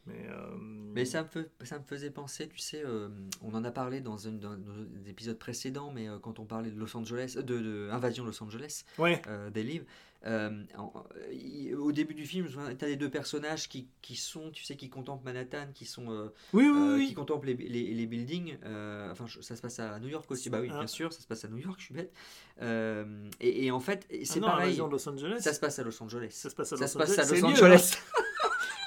[0.06, 0.12] Hein.
[0.12, 0.56] Mais, euh,
[0.94, 3.08] Mais ça me, ça me faisait penser, tu sais, euh,
[3.42, 6.70] on en a parlé dans, une, dans nos épisodes précédents, mais euh, quand on parlait
[6.70, 9.84] de Los Angeles, euh, de, de Invasion Los Angeles, Ouais, euh, des livres,
[11.78, 14.88] au début du film, tu as les deux personnages qui, qui sont, tu sais, qui
[14.88, 17.06] contemplent Manhattan, qui sont, euh, oui, oui, euh, oui.
[17.08, 18.56] qui contemplent les, les, les buildings.
[18.64, 20.50] euh, enfin, je- ça se passe à New York aussi.
[20.50, 20.78] Bah oui, Ah.
[20.78, 21.76] bien sûr, ça se passe à New York.
[21.78, 22.12] Je suis bête.
[22.62, 23.04] Euh,
[23.40, 24.66] et, et en fait, Ah c'est non, pareil.
[24.80, 25.40] Invasion Los Angeles.
[25.40, 26.30] Ça se passe à Los Angeles.
[26.32, 27.98] Ça se passe à Ça Los se passe à Los Angeles.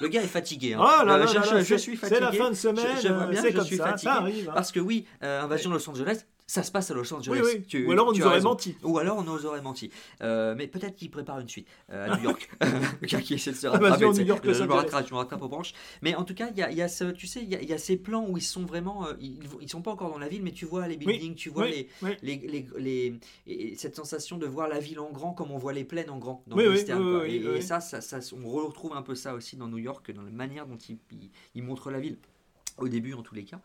[0.02, 0.74] Le gars est fatigué.
[0.76, 0.80] hein.
[0.82, 2.20] Oh là là je, là je- c'est- suis c'est fatigué.
[2.22, 4.12] la fin de semaine, Je, je vois bien, c'est je comme suis ça, fatigué.
[4.12, 4.54] ça arrive, hein.
[4.56, 7.40] Parce que oui, euh, Invasion de Los Angeles, ça se passe à Los Angeles.
[7.44, 7.64] Oui, oui.
[7.68, 8.50] Tu- Ou alors on nous aurait raison.
[8.50, 8.76] menti.
[8.84, 9.92] Ou alors on nous aurait menti.
[10.24, 12.50] Euh, mais peut-être qu'il prépare une suite euh, à New York.
[13.02, 14.06] le gars qui essaie de se Invasion rattraper.
[14.06, 14.26] New tu sais.
[14.26, 15.74] York, je, me rattrape, je me rattrape aux branches.
[16.02, 17.56] Mais en tout cas, il y a, il y a ce, tu sais, il y,
[17.56, 19.92] a, il y a ces plans où ils sont vraiment, euh, ils, ils sont pas
[19.92, 22.12] encore dans la ville, mais tu vois les buildings, tu vois les, oui.
[22.24, 25.74] les, les, les- et cette sensation de voir la ville en grand comme on voit
[25.74, 27.28] les plaines en grand dans Oui, le quoi.
[27.28, 30.32] et, ça, ça, ça, on retrouve un peu ça aussi dans New York, dans la
[30.32, 32.18] manière dont il, il, il montre la ville.
[32.78, 33.60] Au début, en tous les cas.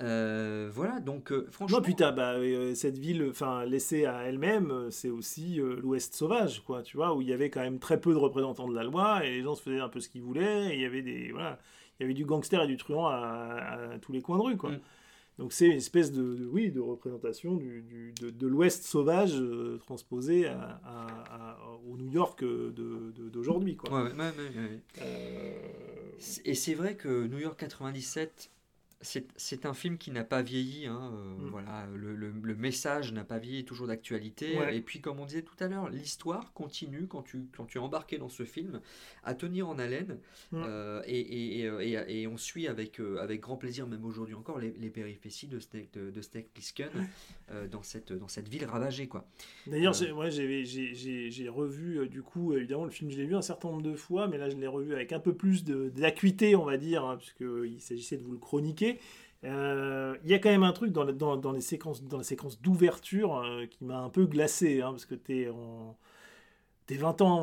[0.00, 1.78] Euh, voilà, donc euh, franchement.
[1.78, 6.82] Non, putain, bah, euh, cette ville, enfin, laissée à elle-même, c'est aussi l'Ouest sauvage, quoi,
[6.82, 9.24] tu vois, où il y avait quand même très peu de représentants de la loi
[9.24, 10.72] et les gens se faisaient un peu ce qu'ils voulaient.
[10.72, 11.58] Et il y avait des, voilà,
[11.98, 13.14] il y avait du gangster et du truand à,
[13.94, 14.70] à tous les coins de rue, quoi.
[14.72, 14.80] Mm.
[15.38, 19.34] Donc c'est une espèce de, de- oui, de représentation du, du- de, de l'Ouest sauvage
[19.80, 21.56] transposé à,
[21.88, 23.90] au New York de- d'aujourd'hui, quoi.
[24.04, 24.32] Ouais, ouais,
[25.00, 25.04] ouais,
[26.44, 28.50] Et c'est vrai que New York 97,
[29.36, 30.86] c'est un film qui n'a pas vieilli.
[30.86, 31.48] hein, euh, Mm.
[31.50, 34.58] Voilà, le, le- le message n'a pas vieilli, toujours d'actualité.
[34.58, 34.76] Ouais.
[34.76, 37.80] Et puis, comme on disait tout à l'heure, l'histoire continue quand tu, quand tu es
[37.80, 38.80] embarqué dans ce film
[39.24, 40.18] à tenir en haleine.
[40.52, 40.62] Mm.
[40.66, 44.34] euh, et, et- et, euh, et- et on suit avec, avec grand plaisir, même aujourd'hui
[44.34, 46.88] encore, les, les péripéties de Snake, de, de Snake Plissken
[47.50, 49.06] euh, dans, cette, dans cette ville ravagée.
[49.06, 49.26] Quoi.
[49.66, 53.68] D'ailleurs, j'ai- ouais, j'ai- revu, du coup, évidemment, le film, je l'ai vu un certain
[53.68, 56.76] nombre de fois, mais là, je l'ai revu avec un peu plus d'acuité, on va
[56.78, 58.93] dire, hein, puisqu'il s'agissait de vous le chroniquer.
[59.44, 62.18] Euh, Il y a quand même un truc dans, la- dans, dans les séquences, dans
[62.18, 65.96] la séquence d'ouverture euh, qui m'a un peu glacé, hein, parce que t'es en...
[66.86, 67.38] T'es 20 ans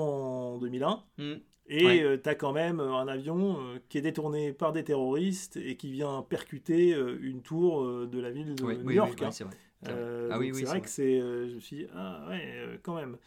[0.55, 1.41] en 2001, Mm.
[1.67, 2.03] et Ouais.
[2.03, 5.91] euh, t'as quand même un avion euh, qui est détourné par des terroristes et qui
[5.91, 6.89] vient percuter
[7.21, 9.21] une tour de la ville de Oui, New oui, York.
[9.21, 9.31] oui, hein.
[9.31, 9.55] c'est vrai.
[9.81, 10.05] c'est vrai.
[10.29, 10.87] Ah oui, donc oui, c'est c'est vrai vrai.
[10.87, 11.19] que c'est.
[11.19, 13.17] je me suis dit, ah ouais, quand même.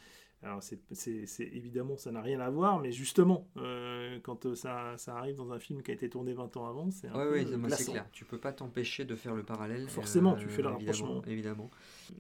[0.45, 4.55] Alors, c'est, c'est, c'est- évidemment, ça n'a rien à voir, mais justement, euh, quand euh,
[4.55, 7.15] ça, ça arrive dans un film qui a été tourné 20 ans avant, c'est un
[7.17, 8.07] Ouais, peu ouais, moi, c'est clair.
[8.13, 9.89] Tu peux pas t'empêcher de faire le parallèle.
[9.89, 11.23] Forcément, euh, tu fais le rapprochement.
[11.27, 11.71] Évidemment.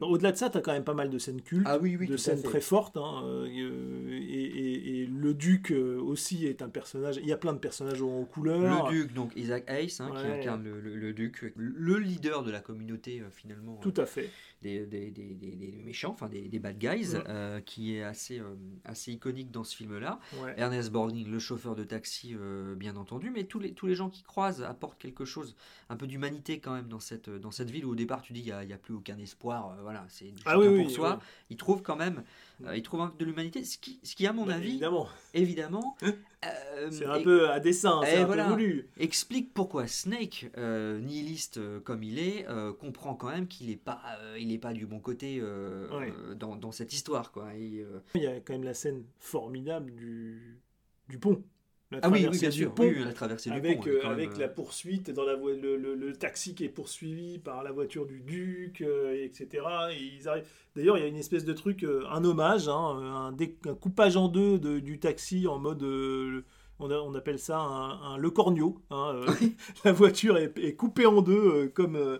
[0.00, 2.06] Au-delà de ça, tu as quand même pas mal de scènes cultes, Ah oui, oui,
[2.06, 2.96] de scènes très fortes.
[2.96, 7.18] hein, euh, et, et- et le duc euh, aussi est un personnage.
[7.18, 8.88] Il y a plein de personnages aux couleurs.
[8.90, 12.50] Le duc, donc Isaac Hayes, hein, qui incarne le, le- le duc, le leader de
[12.50, 14.30] la communauté euh, finalement Tout à fait.
[14.64, 18.54] Des, des, des- des- des méchants, enfin des, bad guys, euh, qui est assez, euh,
[18.84, 20.18] assez iconique dans ce film-là.
[20.42, 20.54] Ouais.
[20.56, 24.08] Ernest Borgnine, le chauffeur de taxi, euh, bien entendu, mais tous les, tous les gens
[24.08, 25.54] qui croisent apportent quelque chose,
[25.90, 28.40] un peu d'humanité quand même dans cette, dans cette ville où au départ tu dis
[28.40, 31.18] il n'y a, plus aucun espoir, voilà, c'est du Ah oui, pour oui, soi.
[31.20, 31.26] oui.
[31.50, 32.22] Ils trouvent quand même,
[32.66, 34.70] euh, ils trouvent un peu de l'humanité, ce qui, ce qui à mon Bah, avis,
[34.70, 35.08] évidemment.
[35.32, 38.44] évidemment, euh, C'est un et- peu à dessein, c'est un voilà.
[38.44, 38.88] peu voulu.
[38.98, 42.46] explique pourquoi Snake, euh, nihiliste comme il est,
[42.80, 44.00] comprend quand même qu'il n'est pas,
[44.38, 46.12] il est pas du bon côté Ouais.
[46.36, 47.32] dans, dans cette histoire.
[47.32, 47.54] Quoi.
[47.54, 50.60] Et, Il y a quand même la scène formidable du,
[51.08, 51.42] du pont.
[51.90, 52.82] La Ah oui, bien sûr, pont.
[52.84, 55.34] oui, oui, la traversée du avec, pont, euh, même, avec euh, la poursuite dans la
[55.36, 59.92] le, le- le taxi qui est poursuivi par la voiture du duc, euh, etc.
[59.92, 60.46] Et ils arrivent.
[60.74, 63.36] D'ailleurs, il y a une espèce de truc, euh, un hommage, hein, un,
[63.70, 65.82] un coupage en deux de- du taxi en mode.
[65.82, 66.42] euh,
[66.80, 68.80] on, a- on appelle ça un, un le corneau.
[68.90, 69.26] hein, euh,
[69.84, 71.32] la voiture est, est coupée en deux
[71.64, 71.96] euh, comme.
[71.96, 72.18] euh,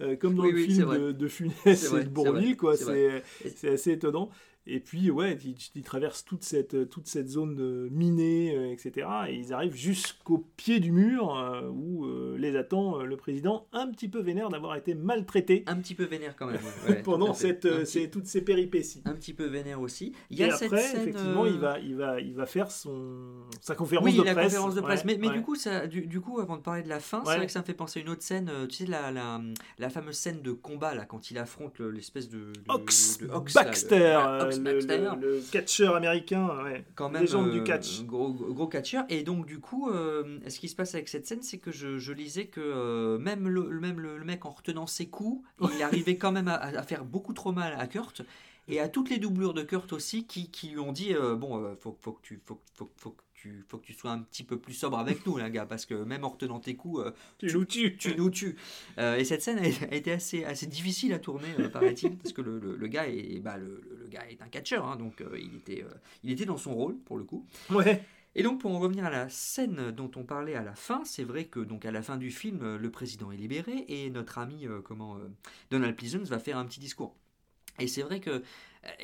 [0.00, 2.76] euh, comme dans Oui, le oui, film de, de Funès et de vrai, quoi.
[2.76, 4.28] c'est assez étonnant.
[4.66, 9.06] Et puis, ouais, ils, ils traversent toute cette, toute cette zone euh, minée, euh, etc.
[9.28, 13.66] Et ils arrivent jusqu'au pied du mur euh, où euh, les attend euh, le président,
[13.72, 16.60] un petit peu vénère d'avoir été maltraité un petit peu vénère quand même.
[16.88, 19.02] ouais, pendant cette, euh, petit- toutes ces péripéties.
[19.04, 20.14] un petit peu vénère aussi.
[20.30, 22.46] Il y Et a cette après, scène, effectivement, euh, il, va, il, va, il va
[22.46, 24.46] faire son, sa conférence oui, de la presse.
[24.46, 25.00] conférence de presse.
[25.00, 25.34] Ouais, mais mais ouais.
[25.34, 27.52] du, coup, ça, du, du coup, avant de parler de la fin, c'est vrai que
[27.52, 28.48] ça me fait penser à une autre scène.
[28.48, 29.40] euh, Tu sais, la, la,
[29.78, 33.28] la fameuse scène de combat, là, quand il affronte le- l'espèce de, de- Ox de
[33.28, 33.96] Ox, Baxter,
[34.26, 34.98] euh, le, Baxter.
[35.20, 36.84] le- le catcheur américain, ouais.
[36.94, 38.02] quand même légende du euh, catch.
[38.04, 41.42] gros, gros catcheur et donc du coup euh, ce qui se passe avec cette scène
[41.42, 45.06] c'est que je, je lisais que euh, même, le, même le, mec en retenant ses
[45.06, 45.42] coups
[45.76, 48.22] il arrivait quand même à, à faire beaucoup trop mal à Kurt
[48.68, 51.96] et à toutes les doublures de Kurt aussi qui, qui lui ont dit bon faut,
[52.00, 52.60] faut que tu faut,
[52.96, 55.66] faut, tu faut que tu sois un petit peu plus sobre avec nous là gars
[55.66, 57.96] parce que même en retenant tes coups euh, Tu nous tues.
[57.98, 58.56] tu nous tues.
[58.98, 62.32] Euh, et cette scène a, a été assez, assez difficile à tourner, euh, paraît-il, parce
[62.32, 65.38] que le, le- le gars est, bah, le, gars est un catcheur, hein, donc euh,
[65.38, 65.84] il, était,
[66.22, 67.46] il était dans son rôle pour le coup.
[67.70, 68.02] Ouais.
[68.34, 71.22] Et donc pour en revenir à la scène dont on parlait à la fin, c'est
[71.24, 74.66] vrai que donc à la fin du film, le président est libéré et notre ami
[74.84, 75.18] comment
[75.70, 77.14] Donald Pleasance va faire un petit discours.
[77.78, 78.42] Et c'est vrai que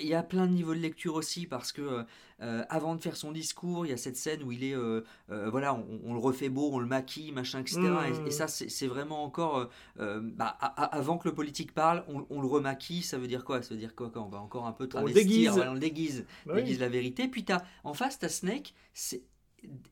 [0.00, 2.02] il y a plein de niveaux de lecture aussi parce que euh,
[2.42, 5.02] euh, avant de faire son discours, il y a cette scène où il est euh,
[5.30, 7.80] euh, voilà, on, on le refait beau, on le maquille, machin, etc.
[7.80, 8.24] Mmh.
[8.26, 12.26] Et, et ça, c'est c'est vraiment encore bah, a- avant que le politique parle, on,
[12.30, 13.02] on le remaquille.
[13.02, 13.62] Ça veut dire quoi?
[13.62, 15.50] Ça veut dire quoi quand on va encore un peu On le travestir, déguise.
[15.50, 16.62] voilà, on le déguise, Bah oui.
[16.62, 17.28] déguise la vérité.
[17.28, 18.74] Puis t'as en face, t'as Snake.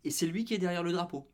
[0.05, 1.29] Et c'est lui qui est derrière le drapeau.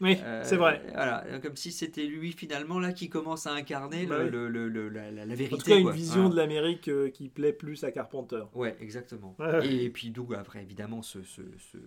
[0.00, 0.80] Oui, Euh, c'est vrai.
[0.94, 4.30] Voilà, comme si c'était lui finalement là qui commence à incarner Bah le, oui.
[4.52, 5.54] le- le- la, la- vérité.
[5.54, 5.92] En tout cas, une quoi.
[5.92, 6.30] vision Voilà.
[6.30, 8.42] de l'Amérique euh, qui plaît plus à Carpenter.
[8.54, 9.36] Ouais, exactement.
[9.64, 11.78] Et, puis d'où après évidemment ce, ce, ce,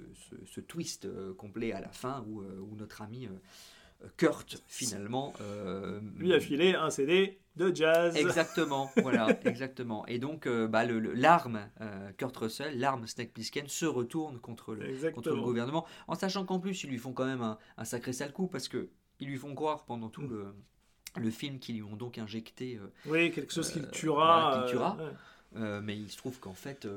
[0.45, 3.29] ce- twist euh, complet à la fin où, où notre ami
[4.17, 8.15] Kurt finalement euh, Lui a filé un CD de jazz.
[8.15, 10.05] Exactement, voilà, exactement.
[10.07, 15.11] Et donc, euh, bah, l'arme, euh, Kurt Russell, l'arme Snake Plissken se retourne contre le,
[15.11, 18.13] contre le gouvernement, en sachant qu'en plus, ils lui font quand même un, un sacré
[18.13, 18.89] sale coup, parce que
[19.19, 20.53] ils lui font croire pendant tout le,
[21.17, 24.51] le film qu'ils lui ont donc injecté, euh, Oui, quelque chose qu'il tuera.
[24.51, 24.97] voilà, tuera.
[25.55, 25.81] ouais.
[25.81, 26.87] mais il se trouve qu'en fait...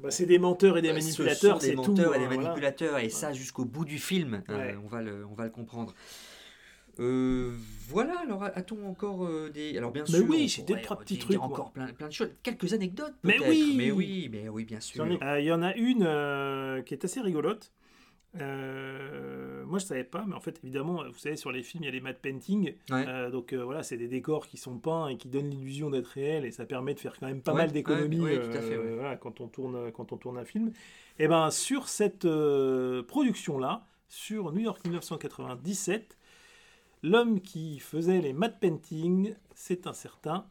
[0.00, 1.82] Bah, c'est des menteurs et des ce manipulateurs, sont des tout.
[1.88, 2.42] menteurs et des hein, voilà.
[2.42, 4.76] manipulateurs, et ça jusqu'au bout du film, Ouais.
[4.84, 5.94] on, va le, on va le comprendre.
[7.00, 7.52] Euh,
[7.88, 9.76] voilà, alors a-t-on encore euh, des.
[9.76, 10.26] Alors bien Mais sûr.
[10.28, 12.30] oui, j'ai des trois petits trucs, Encore plein, plein de choses.
[12.42, 13.48] Quelques anecdotes Mais peut-être.
[13.50, 15.04] oui Mais oui, mais oui, bien sûr.
[15.04, 17.72] Euh, Il y en a une euh, qui est assez rigolote.
[18.40, 21.86] Euh, moi, je savais pas, mais en fait, évidemment, vous savez, sur les films, il
[21.86, 22.74] y a les matte painting.
[22.90, 23.04] Ouais.
[23.06, 26.08] Euh, donc euh, voilà, c'est des décors qui sont peints et qui donnent l'illusion d'être
[26.08, 28.38] réels, et ça permet de faire quand même pas Ouais, mal d'économies ouais,
[28.94, 30.72] voilà, quand on tourne quand on tourne un film.
[31.18, 32.26] Et ben sur cette
[33.06, 36.16] production là, sur New York 1997,
[37.02, 40.46] l'homme qui faisait les matte painting, c'est un certain.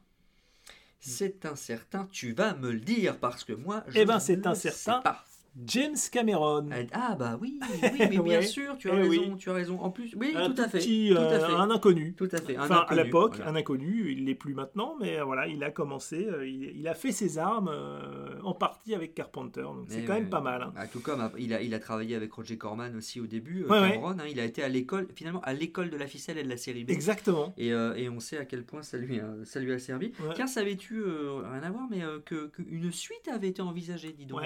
[0.99, 3.83] C'est un certain, tu vas me le dire parce que moi.
[3.89, 5.25] Je Eh ben, ne c'est un sais certain pas.
[5.65, 6.67] James Cameron.
[6.93, 9.37] Ah bah oui, oui, mais bien sûr, tu as Eh raison, oui.
[9.37, 9.79] tu as raison.
[9.81, 12.13] En plus, oui, un tout à fait, petit, tout à euh, fait, un inconnu.
[12.17, 12.57] tout à fait.
[12.57, 13.51] un Enfin, à l'époque, voilà.
[13.51, 16.87] un inconnu, il l'est plus maintenant, mais euh, voilà, il a commencé, euh, il, il
[16.87, 20.41] a fait ses armes euh, en partie avec Carpenter, donc c'est Mais, quand même pas
[20.41, 20.63] mal.
[20.63, 20.71] hein.
[20.75, 23.67] bah, tout comme il a, il a travaillé avec Roger Corman aussi au début, euh,
[23.67, 23.91] Ouais, ouais.
[23.91, 26.49] Cameron, hein, il a été à l'école, finalement à l'école de la ficelle et de
[26.49, 26.89] la série B.
[26.89, 27.53] Exactement.
[27.57, 30.07] Et, euh, et on sait à quel point ça lui a, ça lui a servi.
[30.19, 30.33] Ouais.
[30.33, 34.41] Tiens, savais-tu, rien à voir, mais que qu'une suite avait été envisagée, dis donc,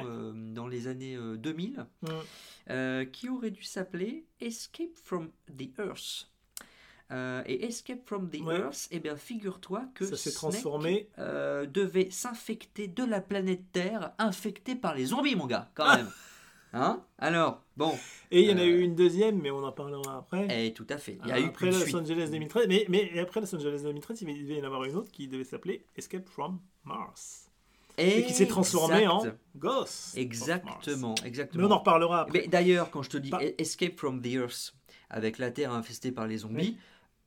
[0.53, 2.07] dans les années euh, 2000, Mm.
[2.69, 6.29] euh, qui aurait dû s'appeler Escape from the Earth.
[7.11, 8.59] Euh, et Escape from the Ouais.
[8.59, 11.07] Earth, eh bien, figure-toi que Ça s'est transformé.
[11.19, 16.09] euh, devait s'infecter de la planète Terre, infecté par les zombies, mon gars, quand même.
[16.73, 17.01] Hein?
[17.17, 17.97] Alors, bon,
[18.29, 20.67] Et il y en a Euh, eu une deuxième, mais on en parlera après.
[20.67, 21.17] et tout à fait.
[21.23, 21.95] Il y a eu après Los suite.
[21.95, 25.09] Angeles 2013, mais, mais après Los Angeles 2013, il devait y en avoir une autre
[25.09, 27.46] qui devait s'appeler Escape from Mars.
[27.97, 29.23] Et qui s'est transformée en.
[29.55, 30.15] Ghost.
[30.17, 31.23] Exactement, Mars.
[31.25, 31.63] exactement.
[31.63, 32.41] Mais on en reparlera après.
[32.41, 34.75] Mais d'ailleurs, quand je te dis Bah- Escape from the Earth,
[35.09, 36.77] avec la Terre infestée par les zombies,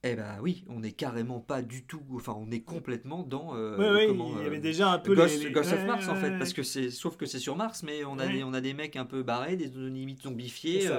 [0.02, 3.54] eh ben oui, on n'est carrément pas du tout, enfin on est complètement dans.
[3.54, 5.84] euh, Ouais, comment, il y euh, avait déjà un peu Ghost, les, les- Ghost of
[5.86, 8.42] Mars en fait, parce que c'est, sauf que c'est sur Mars, mais on a, des,
[8.42, 10.28] on a des mecs un peu barrés, des limites ça.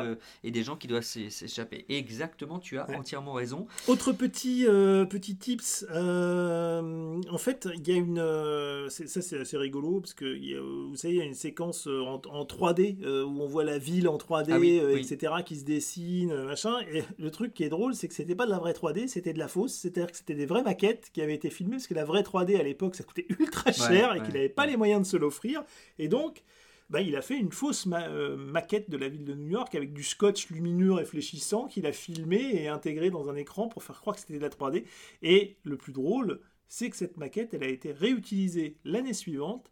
[0.03, 1.85] euh, et des gens qui doivent s'é- s'échapper.
[1.89, 3.65] Exactement, tu as entièrement raison.
[3.87, 8.19] Autre petit, euh, petit tips, euh, en fait, il y a une.
[8.19, 11.25] euh, ça, c'est assez rigolo, parce que il y a, vous savez, il y a
[11.25, 14.59] une séquence euh, en, en 3D euh, où on voit la ville en 3D, Ah
[14.59, 15.01] oui, euh, oui.
[15.01, 16.75] etc., qui se dessine, euh, machin.
[16.93, 19.33] Et le truc qui est drôle, c'est que c'était pas de la vraie 3D, c'était
[19.33, 19.73] de la fausse.
[19.73, 22.59] C'est-à-dire que c'était des vraies maquettes qui avaient été filmées, parce que la vraie 3D
[22.59, 25.17] à l'époque, ça coûtait ultra cher et ouais, qu'il n'avait pas les moyens de se
[25.17, 25.63] l'offrir.
[25.99, 26.43] Et donc.
[26.89, 29.73] Bah, il a fait une fausse ma- euh, maquette de la ville de New York
[29.75, 34.01] avec du scotch lumineux réfléchissant qu'il a filmé et intégré dans un écran pour faire
[34.01, 34.83] croire que c'était de la 3D.
[35.21, 39.71] Et le plus drôle, c'est que cette maquette, elle a été réutilisée l'année suivante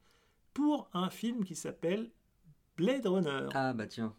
[0.53, 2.09] pour un film qui s'appelle
[2.77, 3.47] Blade Runner.
[3.53, 4.15] Ah bah tiens.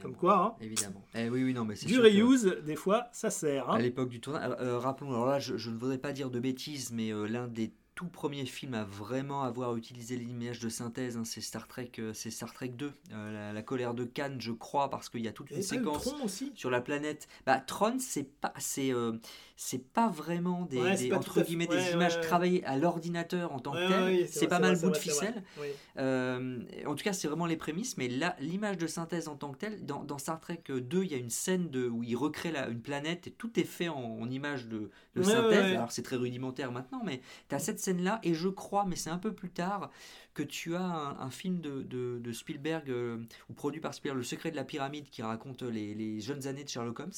[0.00, 1.02] Comme quoi, hein, Évidemment.
[1.14, 3.68] Eh oui, oui, non, mais c'est du sûr que- reuse, des fois, ça sert.
[3.70, 3.74] hein.
[3.76, 6.30] À l'époque du tournage, euh, euh, rappelons, alors là, je, je ne voudrais pas dire
[6.30, 10.68] de bêtises, mais euh, l'un des tout premiers films à vraiment avoir utilisé l'image de
[10.68, 14.04] synthèse, hein, c'est Star Trek, euh, c'est Star Trek 2, euh, la, la colère de
[14.04, 16.52] Cannes, je crois, parce qu'il y a toute une séquence aussi.
[16.54, 17.26] sur la planète.
[17.44, 19.14] Bah, Tron, c'est pas, c'est, euh,
[19.56, 22.20] c'est pas vraiment des, Ouais, c'est des- pas entre fait- guillemets ouais, des ouais, images
[22.20, 24.28] travaillées à l'ordinateur en tant que tel.
[24.28, 25.42] c'est pas mal bout de ficelle.
[25.60, 25.66] oui.
[25.98, 29.50] Euh, en tout cas, c'est vraiment les prémices, mais là, l'image de synthèse en tant
[29.50, 32.14] que telle, dans, dans Star Trek 2, il y a une scène de, où il
[32.14, 35.72] recrée la- une planète et tout est fait en, en image de, de synthèse.
[35.74, 39.10] Alors, c'est très rudimentaire maintenant, mais tu as cette scène-là, et je crois, mais c'est
[39.10, 39.90] un peu plus tard,
[40.34, 43.18] que tu as un, film de, Spielberg, euh,
[43.48, 46.68] ou produit par Spielberg, Le secret de la pyramide, qui raconte les jeunes années de
[46.68, 47.12] Sherlock Holmes.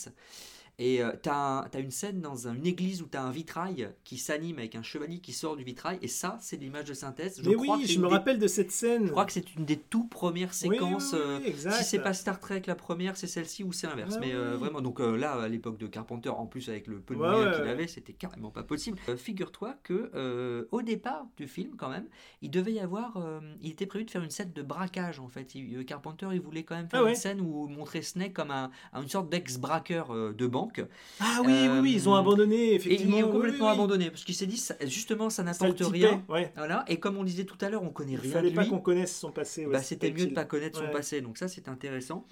[0.83, 4.16] Et tu as, une scène dans un- une église où tu as un vitrail qui
[4.16, 7.41] s'anime avec un chevalier qui sort du vitrail, et ça, c'est l'image de synthèse.
[7.43, 9.05] Je Mais crois oui, que je me des- rappelle de cette scène.
[9.07, 11.12] je crois que c'est une des tout premières Oui, oui, séquences.
[11.12, 11.74] oui, euh, oui, exact.
[11.74, 14.14] si c'est pas Star Trek la première, c'est celle-ci ou c'est l'inverse.
[14.14, 14.59] Ouais, Mais euh, oui.
[14.61, 17.45] vraiment, donc euh, là, à l'époque de Carpenter, en plus avec le peu de moyens
[17.51, 17.70] ouais, qu'il ouais.
[17.70, 18.99] avait, c'était carrément pas possible.
[19.11, 22.09] Euh, Figure-toi que euh, au départ du film, quand même,
[22.41, 25.28] il devait y avoir, euh, il était prévu de faire une scène de braquage en
[25.28, 25.55] fait.
[25.55, 27.11] Il- euh, Carpenter, il voulait quand même faire Ah ouais.
[27.11, 30.69] une scène où montrer Snake comme un, un- une sorte d'ex-braqueur euh, de banque.
[30.78, 30.88] Manque.
[31.20, 33.18] Ah oui, oui, oui, ils ont Euh, abandonné, Et effectivement.
[33.18, 33.74] ils ont complètement oui, oui.
[33.78, 36.22] abandonné parce qu'il s'est dit ça- justement ça n'apporte rien.
[36.28, 36.52] ouais.
[36.56, 36.84] Voilà.
[36.88, 38.80] Et comme on disait tout à l'heure, on connaît Il rien fallait de pas qu'on
[38.80, 39.66] connaisse son passé.
[39.66, 40.34] ouais, Bah, c'était mieux de utile.
[40.34, 40.90] pas connaître son Ouais.
[40.90, 42.26] passé, donc ça c'est intéressant.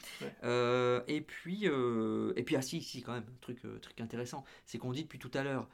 [0.44, 4.78] Euh, et puis, euh, et puis ah si, si quand même, truc, truc intéressant, c'est
[4.78, 5.68] qu'on dit depuis tout à l'heure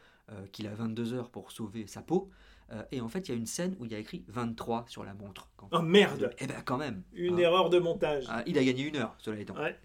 [0.52, 2.30] qu'il a 22 heures pour sauver sa peau,
[2.72, 4.86] euh, et en fait il y a une scène où il y a écrit 23
[4.88, 5.50] sur la montre.
[5.58, 7.02] Quand- Oh merde Eh ben quand même.
[7.12, 7.38] Une hein.
[7.38, 8.24] erreur de montage.
[8.30, 9.54] Ah, il a gagné une heure, cela étant.
[9.54, 9.78] Ouais.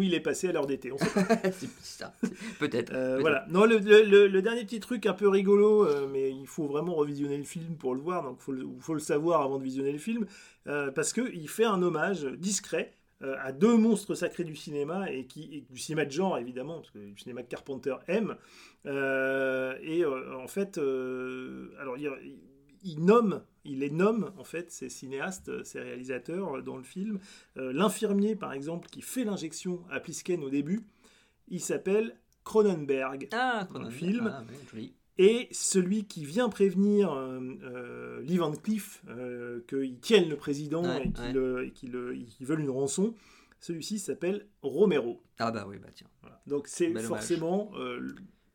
[0.00, 0.92] Il est passé à l'heure d'été.
[0.92, 1.26] on sait pas.
[1.52, 2.11] c'est ça,
[2.58, 2.92] peut-être.
[2.92, 3.20] Euh, peut-être.
[3.20, 3.46] voilà.
[3.50, 6.66] Non, le, le- le- le dernier petit truc un peu rigolo, euh, mais il faut
[6.66, 9.58] vraiment revisionner le film pour le voir, donc il faut, le- faut le savoir avant
[9.58, 10.26] de visionner le film,
[10.66, 12.92] euh, parce qu'il fait un hommage discret
[13.22, 16.76] euh, à deux monstres sacrés du cinéma, et, qui, et du cinéma de genre évidemment,
[16.78, 18.36] parce que le cinéma que Carpenter aime.
[18.84, 22.10] Et en fait, alors il,
[22.84, 27.20] il nomme, il les nomme en fait, ces cinéastes, ces réalisateurs dans le film.
[27.58, 30.80] Euh, L'infirmier par exemple, qui fait l'injection à Plisken au début,
[31.48, 33.28] il s'appelle Cronenberg.
[33.32, 34.32] Ah, dans le film.
[34.32, 34.94] Ah, joli.
[35.18, 40.82] Et celui qui vient prévenir euh, euh, Lee Van Cleef euh, qu'ils tiennent le président
[40.82, 41.96] Ouais, et qu'ils ouais.
[41.96, 43.14] euh, euh, veulent une rançon,
[43.60, 45.22] celui-ci s'appelle Romero.
[45.38, 46.08] Ah bah oui, bah tiens.
[46.22, 46.40] Voilà.
[46.46, 47.72] Donc c'est forcément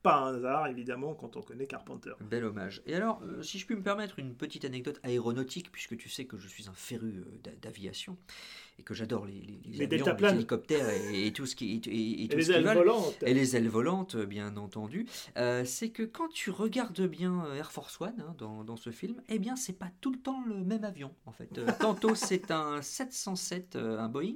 [0.03, 2.13] pas un hasard, évidemment, quand on connaît Carpenter.
[2.21, 2.81] Bel hommage.
[2.85, 6.37] Et alors, si je puis me permettre une petite anecdote aéronautique, puisque tu sais que
[6.37, 8.17] je suis un féru d'a- d'aviation
[8.79, 10.35] et que j'adore les, les, Les avions, deltaplanes.
[10.35, 13.15] hélicoptères et, et tout ce qui, et, et- tout les ce ailes volantes.
[13.23, 15.05] Et les ailes volantes, bien entendu,
[15.37, 18.91] euh, c'est que quand tu regardes bien euh, Air Force One hein, dans, dans ce
[18.91, 21.57] film, eh bien, c'est pas tout le temps le même avion, en fait.
[21.57, 24.35] Euh, tantôt c'est un 707, euh, un Boeing,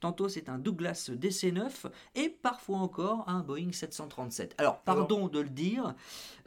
[0.00, 1.70] tantôt c'est un Douglas DC-9,
[2.14, 4.54] et parfois encore un Boeing 737.
[4.58, 5.94] Alors, pardon de le dire,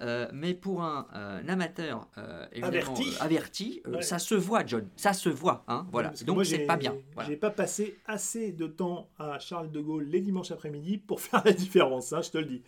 [0.01, 3.03] euh, mais pour un, euh, un amateur euh, évidemment, Averti.
[3.09, 4.01] euh, averti, euh, Ouais.
[4.01, 6.09] ça se voit, John, ça se voit, hein, voilà.
[6.25, 6.95] Donc c'est pas bien.
[7.13, 7.34] Voilà.
[7.36, 11.53] Pas passé assez de temps à Charles de Gaulle les dimanches après-midi pour faire la
[11.53, 12.61] différence, hein, je te le dis.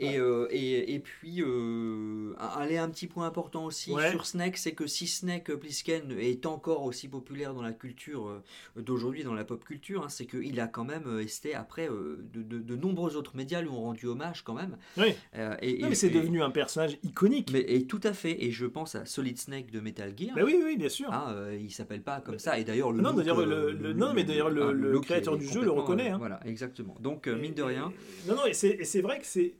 [0.00, 4.10] Et, euh, et, et puis, euh, allez, un petit point important aussi Ouais.
[4.10, 8.42] sur Snake, c'est que si Snake Plissken est encore aussi populaire dans la culture euh,
[8.80, 12.18] d'aujourd'hui, dans la pop culture, hein, c'est qu'il a quand même euh, été après euh,
[12.32, 14.76] de, de- de nombreux autres médias lui ont rendu hommage quand même.
[14.96, 15.14] Oui.
[15.36, 17.50] Euh, et, Non, mais c'est devenu un personnage iconique.
[17.52, 18.42] Mais et tout à fait.
[18.44, 20.34] Et je pense à Solid Snake de Metal Gear.
[20.34, 21.10] Bah oui, oui, bien sûr.
[21.28, 22.58] Euh, il s'appelle pas comme ça.
[22.58, 25.00] Et d'ailleurs, le Non, look, d'ailleurs, euh, le- le- non, mais d'ailleurs, le- ah, le
[25.00, 26.18] créateur est du jeu le reconnaît, euh, hein.
[26.18, 26.96] Voilà, exactement.
[27.00, 27.92] Donc, euh, mine de rien.
[28.26, 29.54] Non, non, et c'est vrai que c'est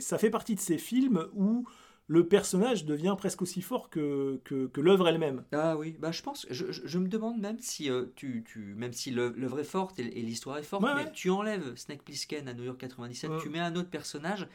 [0.00, 1.64] ça fait partie de ces films où
[2.10, 5.44] le personnage devient presque aussi fort que, que, que l'œuvre elle-même.
[5.52, 8.74] Ah oui, bah je pense, je, je- je me demande même si euh, tu, tu,
[8.76, 11.12] même si l'œuvre est forte et, et l'histoire est forte, Ouais, mais ouais.
[11.12, 13.36] tu enlèves Snake Plissken à New York 97, Ouais.
[13.42, 14.48] tu mets un autre personnage,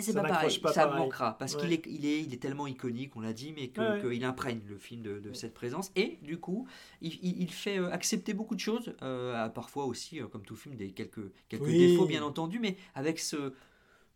[0.00, 1.02] c'est Ça pas pareil, pas ça pareil.
[1.02, 1.60] manquera, parce Ouais.
[1.60, 4.14] qu'il est, il est, il est tellement iconique, on l'a dit, mais que- Ouais, ouais.
[4.14, 6.66] qu'il imprègne le film de, de cette présence, et du coup,
[7.02, 10.76] il, il- fait euh, accepter beaucoup de choses, euh, parfois aussi, euh, comme tout film,
[10.76, 11.76] des quelques, quelques Oui.
[11.78, 13.52] défauts bien entendu, mais avec ce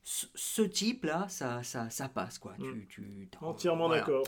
[0.09, 2.55] ce, ce type-là, ça, ça, ça passe, quoi.
[2.63, 4.03] Tu, tu, t'as- Entièrement voilà.
[4.03, 4.23] d'accord.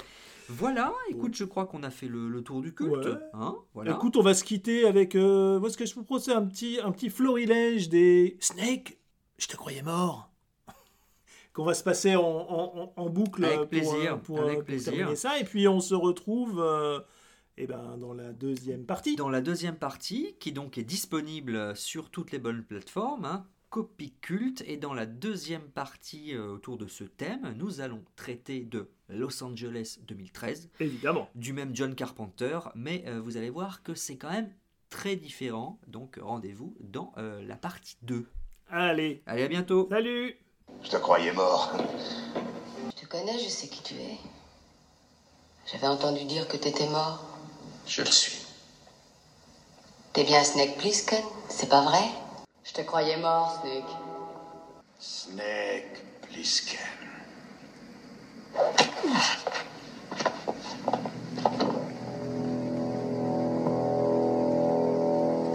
[0.48, 3.06] Voilà, écoute, je crois qu'on a fait le, le tour du culte.
[3.06, 3.12] Ouais.
[3.32, 3.92] Hein, voilà.
[3.92, 5.14] Écoute, on va se quitter avec.
[5.14, 8.98] Euh, moi, ce que je vous propose, c'est un petit, un petit florilège des Snake.
[9.38, 10.27] Je te croyais mort.
[11.58, 14.50] Qu'on va se passer en, en- en- en boucle Avec pour, plaisir, euh, pour, avec
[14.52, 14.92] euh, pour plaisir.
[14.92, 15.40] terminer ça.
[15.40, 17.00] Et puis, on se retrouve euh,
[17.56, 19.16] eh ben, dans la deuxième partie.
[19.16, 24.14] Dans la deuxième partie, qui donc est disponible sur toutes les bonnes plateformes, hein, Copie
[24.20, 28.88] culte, et dans la deuxième partie euh, autour de ce thème, nous allons traiter de
[29.08, 31.28] Los Angeles 2013, Évidemment.
[31.34, 34.52] du même John Carpenter, mais euh, vous allez voir que c'est quand même
[34.90, 38.26] très différent, donc rendez-vous dans la partie 2.
[38.70, 40.34] Allez, Allez, à bientôt salut
[40.82, 41.70] Je te croyais mort.
[42.96, 44.18] Je te connais, je sais qui tu es.
[45.70, 47.22] J'avais entendu dire que t'étais mort.
[47.86, 48.38] Je le suis.
[50.12, 52.02] T'es bien Snake Plissken, c'est pas vrai?
[52.64, 53.84] Je te croyais mort, Snake.
[54.98, 56.78] Snake Plissken.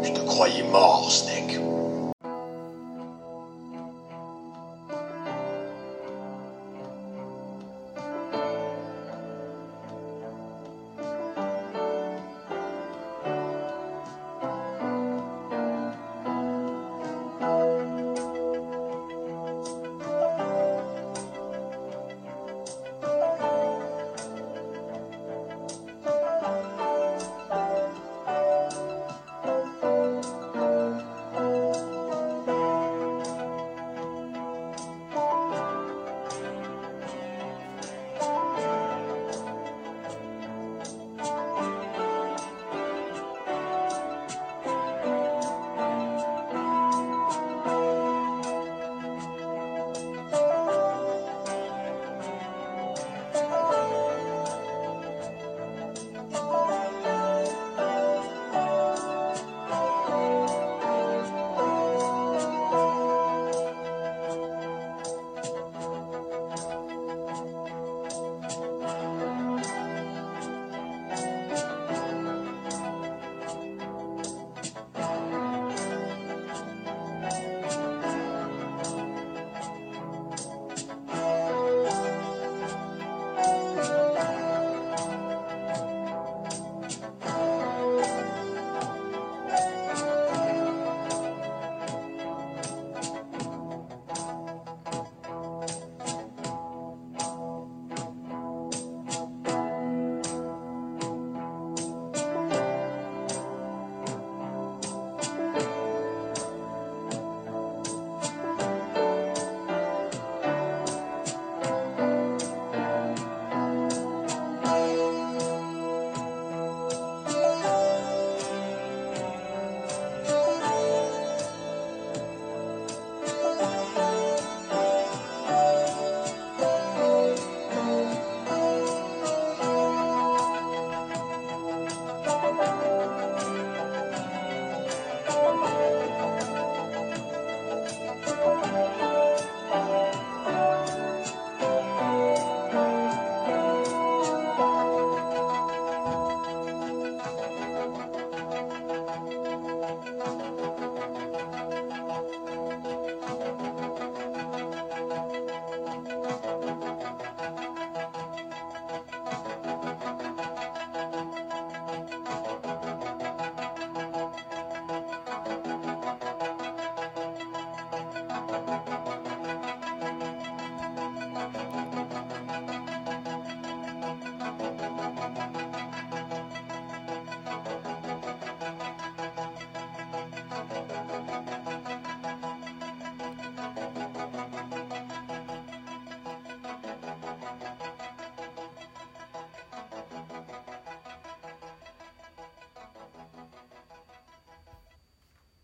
[0.03, 1.33] Je te croyais mort, Snake.